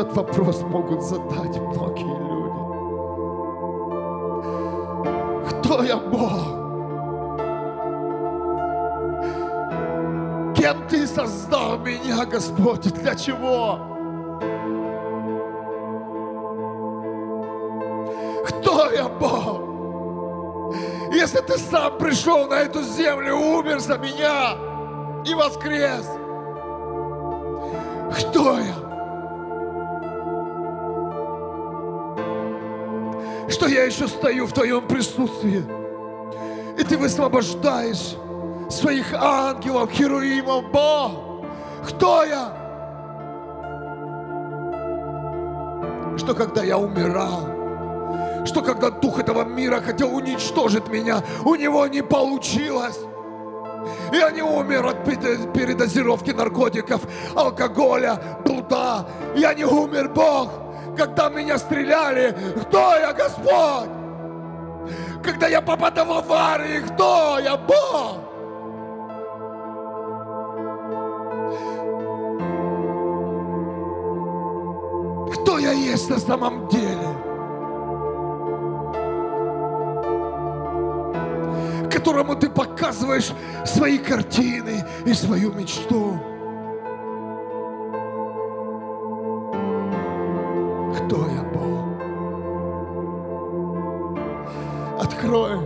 [0.00, 2.50] Этот вопрос могут задать многие люди.
[5.50, 6.60] Кто я, Бог?
[10.56, 12.92] Кем Ты создал меня, Господь?
[12.94, 13.78] Для чего?
[18.46, 19.60] Кто я, Бог?
[21.12, 24.56] Если Ты сам пришел на эту землю, умер за меня
[25.26, 26.08] и воскрес,
[28.18, 28.79] кто я?
[33.80, 35.64] Я еще стою в Твоем присутствии,
[36.78, 38.14] и Ты высвобождаешь
[38.68, 41.12] своих ангелов, херуимов, Бог.
[41.88, 42.52] Кто я?
[46.18, 47.48] Что когда я умирал,
[48.44, 53.00] что когда дух этого мира хотел уничтожить меня, у него не получилось.
[54.12, 57.00] Я не умер от пере- передозировки наркотиков,
[57.34, 59.06] алкоголя, блуда.
[59.34, 60.50] Я не умер, Бог,
[60.96, 62.34] когда меня стреляли.
[62.62, 63.90] Кто я, Господь?
[65.22, 68.30] Когда я попадал в аварии, кто я, Бог?
[75.34, 77.08] Кто я есть на самом деле?
[81.90, 83.32] Которому ты показываешь
[83.66, 86.29] свои картины и свою мечту.
[91.10, 91.90] Кто я, Бог?
[95.02, 95.58] Открой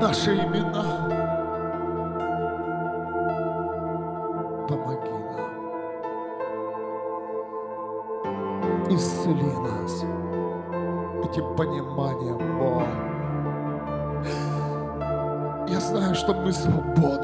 [0.00, 0.84] наши имена.
[4.68, 5.52] Помоги нам.
[8.90, 10.04] Исцели нас.
[11.56, 12.86] пониманием, Бог.
[15.68, 17.21] Я знаю, что мы свободны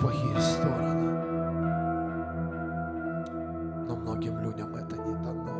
[0.00, 1.10] плохие стороны.
[3.86, 5.52] Но многим людям это не дано.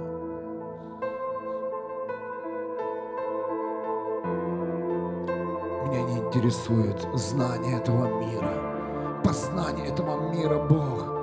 [5.87, 11.21] Меня не интересует знание этого мира, познание этого мира, Бог.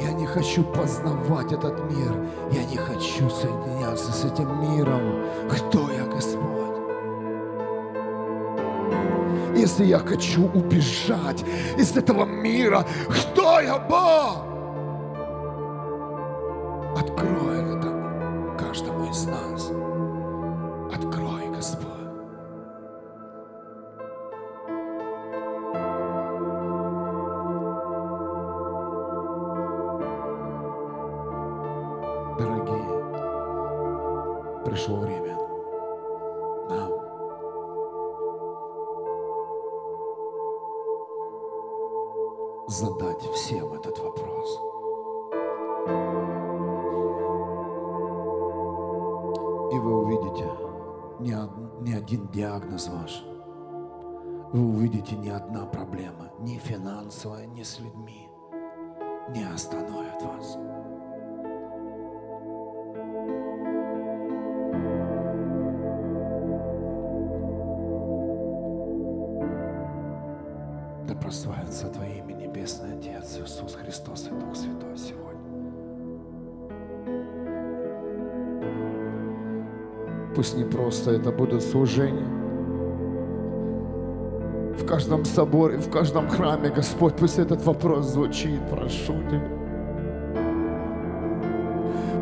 [0.00, 2.12] Я не хочу познавать этот мир.
[2.52, 5.24] Я не хочу соединяться с этим миром.
[5.50, 6.57] Кто я, Господь?
[9.68, 11.44] Если я хочу убежать
[11.76, 14.47] из этого мира, кто я, Бог?
[80.58, 82.26] Не просто это будут служения.
[84.76, 89.48] В каждом соборе, в каждом храме, Господь, пусть этот вопрос звучит, прошу Тебя.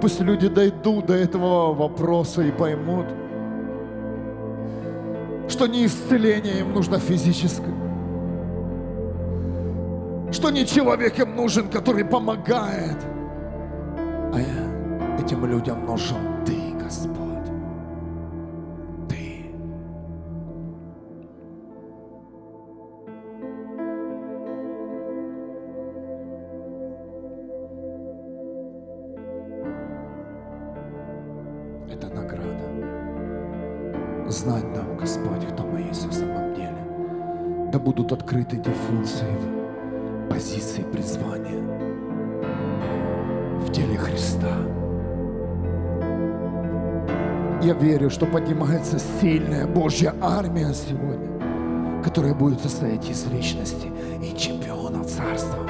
[0.03, 3.07] Пусть люди дойдут до этого вопроса и поймут,
[5.49, 7.74] что не исцеление им нужно физическое,
[10.30, 12.99] что не человек им нужен, который помогает,
[14.34, 16.36] а этим людям нужен
[49.27, 53.91] сильная Божья армия сегодня, которая будет состоять из личности
[54.22, 55.66] и чемпиона царства.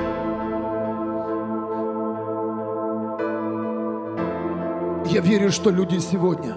[5.06, 6.54] Я верю, что люди сегодня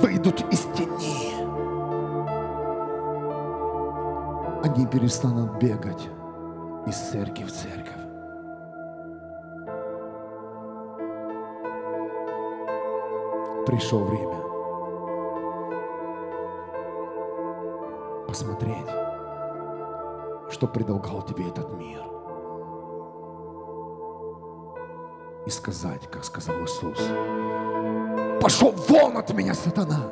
[0.00, 1.34] выйдут из тени.
[4.64, 6.08] Они перестанут бегать
[6.86, 7.92] из церкви в церковь.
[13.66, 14.37] Пришло время
[18.28, 18.86] посмотреть,
[20.50, 22.02] что предлагал тебе этот мир.
[25.46, 26.98] И сказать, как сказал Иисус,
[28.40, 30.10] пошел вон от меня, сатана.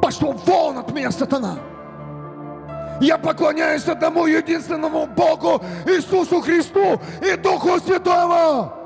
[0.00, 1.58] Пошел вон от меня, сатана.
[3.00, 8.81] Я поклоняюсь одному единственному Богу, Иисусу Христу и Духу Святому.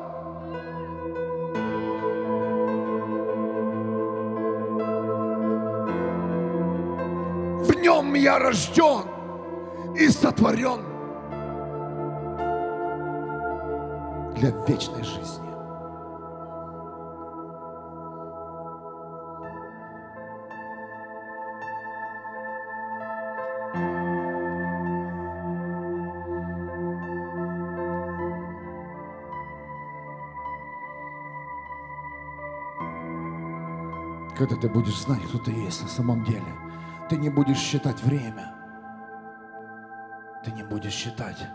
[8.06, 9.02] Нем я рожден
[9.96, 10.80] и сотворен
[14.36, 15.44] для вечной жизни.
[34.38, 36.44] Когда ты будешь знать, кто ты есть на самом деле,
[37.08, 38.52] ты не будешь считать время.
[40.44, 41.48] Ты не будешь считать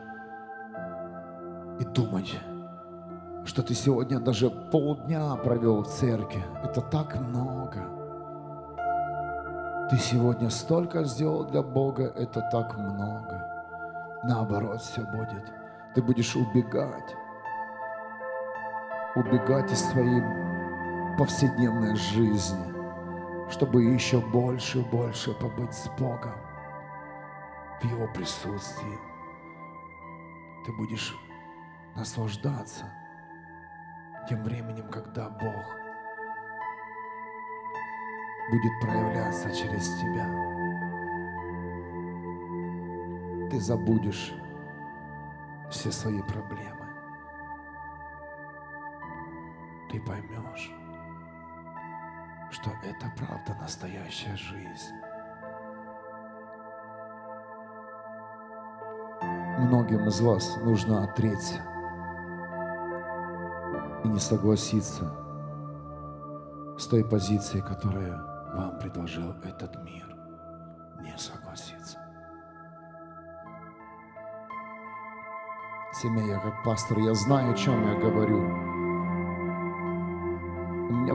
[1.79, 2.39] и думать,
[3.45, 6.43] что ты сегодня даже полдня провел в церкви.
[6.63, 8.01] Это так много.
[9.89, 13.45] Ты сегодня столько сделал для Бога, это так много.
[14.23, 15.51] Наоборот, все будет.
[15.95, 17.15] Ты будешь убегать.
[19.15, 20.21] Убегать из своей
[21.17, 22.70] повседневной жизни,
[23.51, 26.35] чтобы еще больше и больше побыть с Богом
[27.81, 28.97] в Его присутствии.
[30.65, 31.13] Ты будешь
[31.95, 32.85] наслаждаться
[34.29, 35.65] тем временем, когда Бог
[38.51, 40.27] будет проявляться через тебя.
[43.49, 44.33] Ты забудешь
[45.69, 46.87] все свои проблемы.
[49.89, 50.71] Ты поймешь,
[52.61, 54.93] что это правда настоящая жизнь.
[59.59, 61.61] Многим из вас нужно отречься
[64.03, 65.11] и не согласиться
[66.77, 68.17] с той позицией, которую
[68.55, 70.15] вам предложил этот мир.
[71.01, 71.97] Не согласиться.
[75.93, 78.70] Семья, я как пастор, я знаю, о чем я говорю.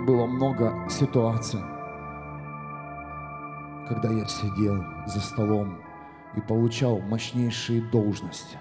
[0.06, 1.58] Было много ситуаций,
[3.88, 5.80] когда я сидел за столом
[6.36, 8.56] и получал мощнейшие должности.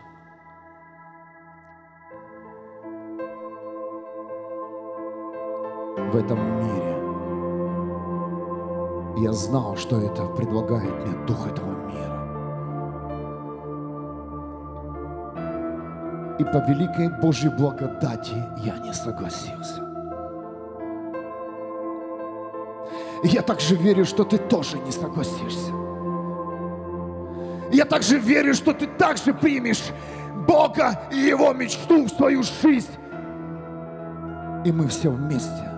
[6.11, 6.95] В этом мире.
[9.21, 12.25] Я знал, что это предлагает мне дух этого мира.
[16.39, 19.94] И по великой Божьей благодати я не согласился.
[23.27, 25.71] Я также верю, что ты тоже не согласишься.
[27.71, 29.83] Я также верю, что ты также примешь
[30.47, 32.91] Бога и Его мечту в свою жизнь.
[34.63, 35.71] И мы все вместе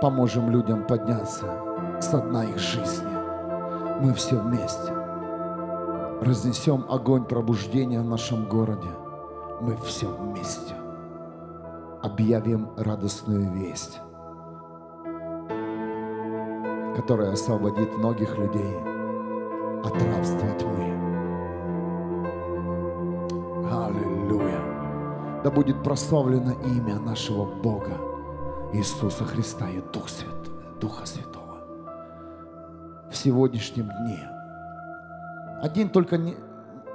[0.00, 1.46] поможем людям подняться
[2.00, 3.10] с дна их жизни.
[4.00, 4.92] Мы все вместе
[6.22, 8.88] разнесем огонь пробуждения в нашем городе.
[9.60, 10.79] Мы все вместе
[12.02, 14.00] объявим радостную весть
[17.00, 18.76] которая освободит многих людей
[19.82, 20.84] от рабства тьмы.
[23.70, 25.40] Аллилуйя!
[25.42, 27.96] Да будет прославлено имя нашего Бога
[28.74, 30.34] Иисуса Христа и Дух Свят,
[30.78, 31.40] Духа Святого
[33.10, 34.28] в сегодняшнем дне.
[35.62, 36.36] Один только не,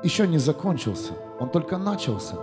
[0.03, 2.35] еще не закончился, он только начался.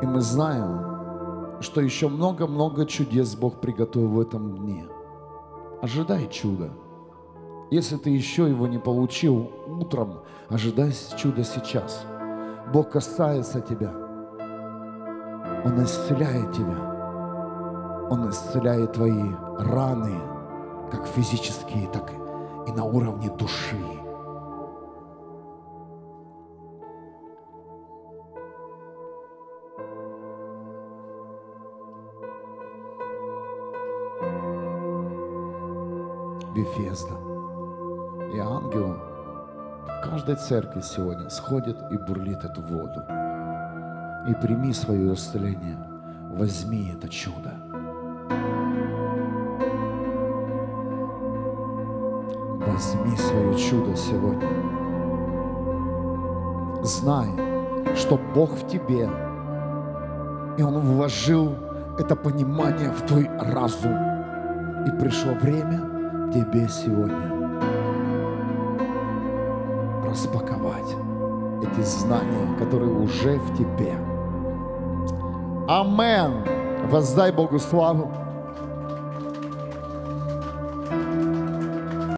[0.00, 4.86] И мы знаем, что еще много-много чудес Бог приготовил в этом дне.
[5.82, 6.70] Ожидай чуда.
[7.70, 12.06] Если ты еще его не получил утром, ожидай чуда сейчас.
[12.72, 13.92] Бог касается тебя.
[15.64, 18.08] Он исцеляет тебя.
[18.10, 20.14] Он исцеляет твои раны,
[20.90, 22.12] как физические, так
[22.66, 23.97] и на уровне души.
[36.58, 37.14] Вифезда.
[38.32, 38.96] И ангел
[39.84, 43.00] в каждой церкви сегодня сходит и бурлит эту воду.
[44.28, 45.78] И прими свое исцеление.
[46.30, 47.54] Возьми это чудо.
[52.66, 54.48] Возьми свое чудо сегодня.
[56.82, 57.28] Знай,
[57.94, 59.08] что Бог в тебе.
[60.58, 61.54] И Он вложил
[61.98, 63.96] это понимание в твой разум.
[64.86, 65.88] И пришло время–
[66.32, 67.58] тебе сегодня
[70.04, 70.94] распаковать
[71.62, 73.94] эти знания, которые уже в тебе.
[75.68, 76.44] Амен.
[76.90, 78.10] Воздай Богу славу.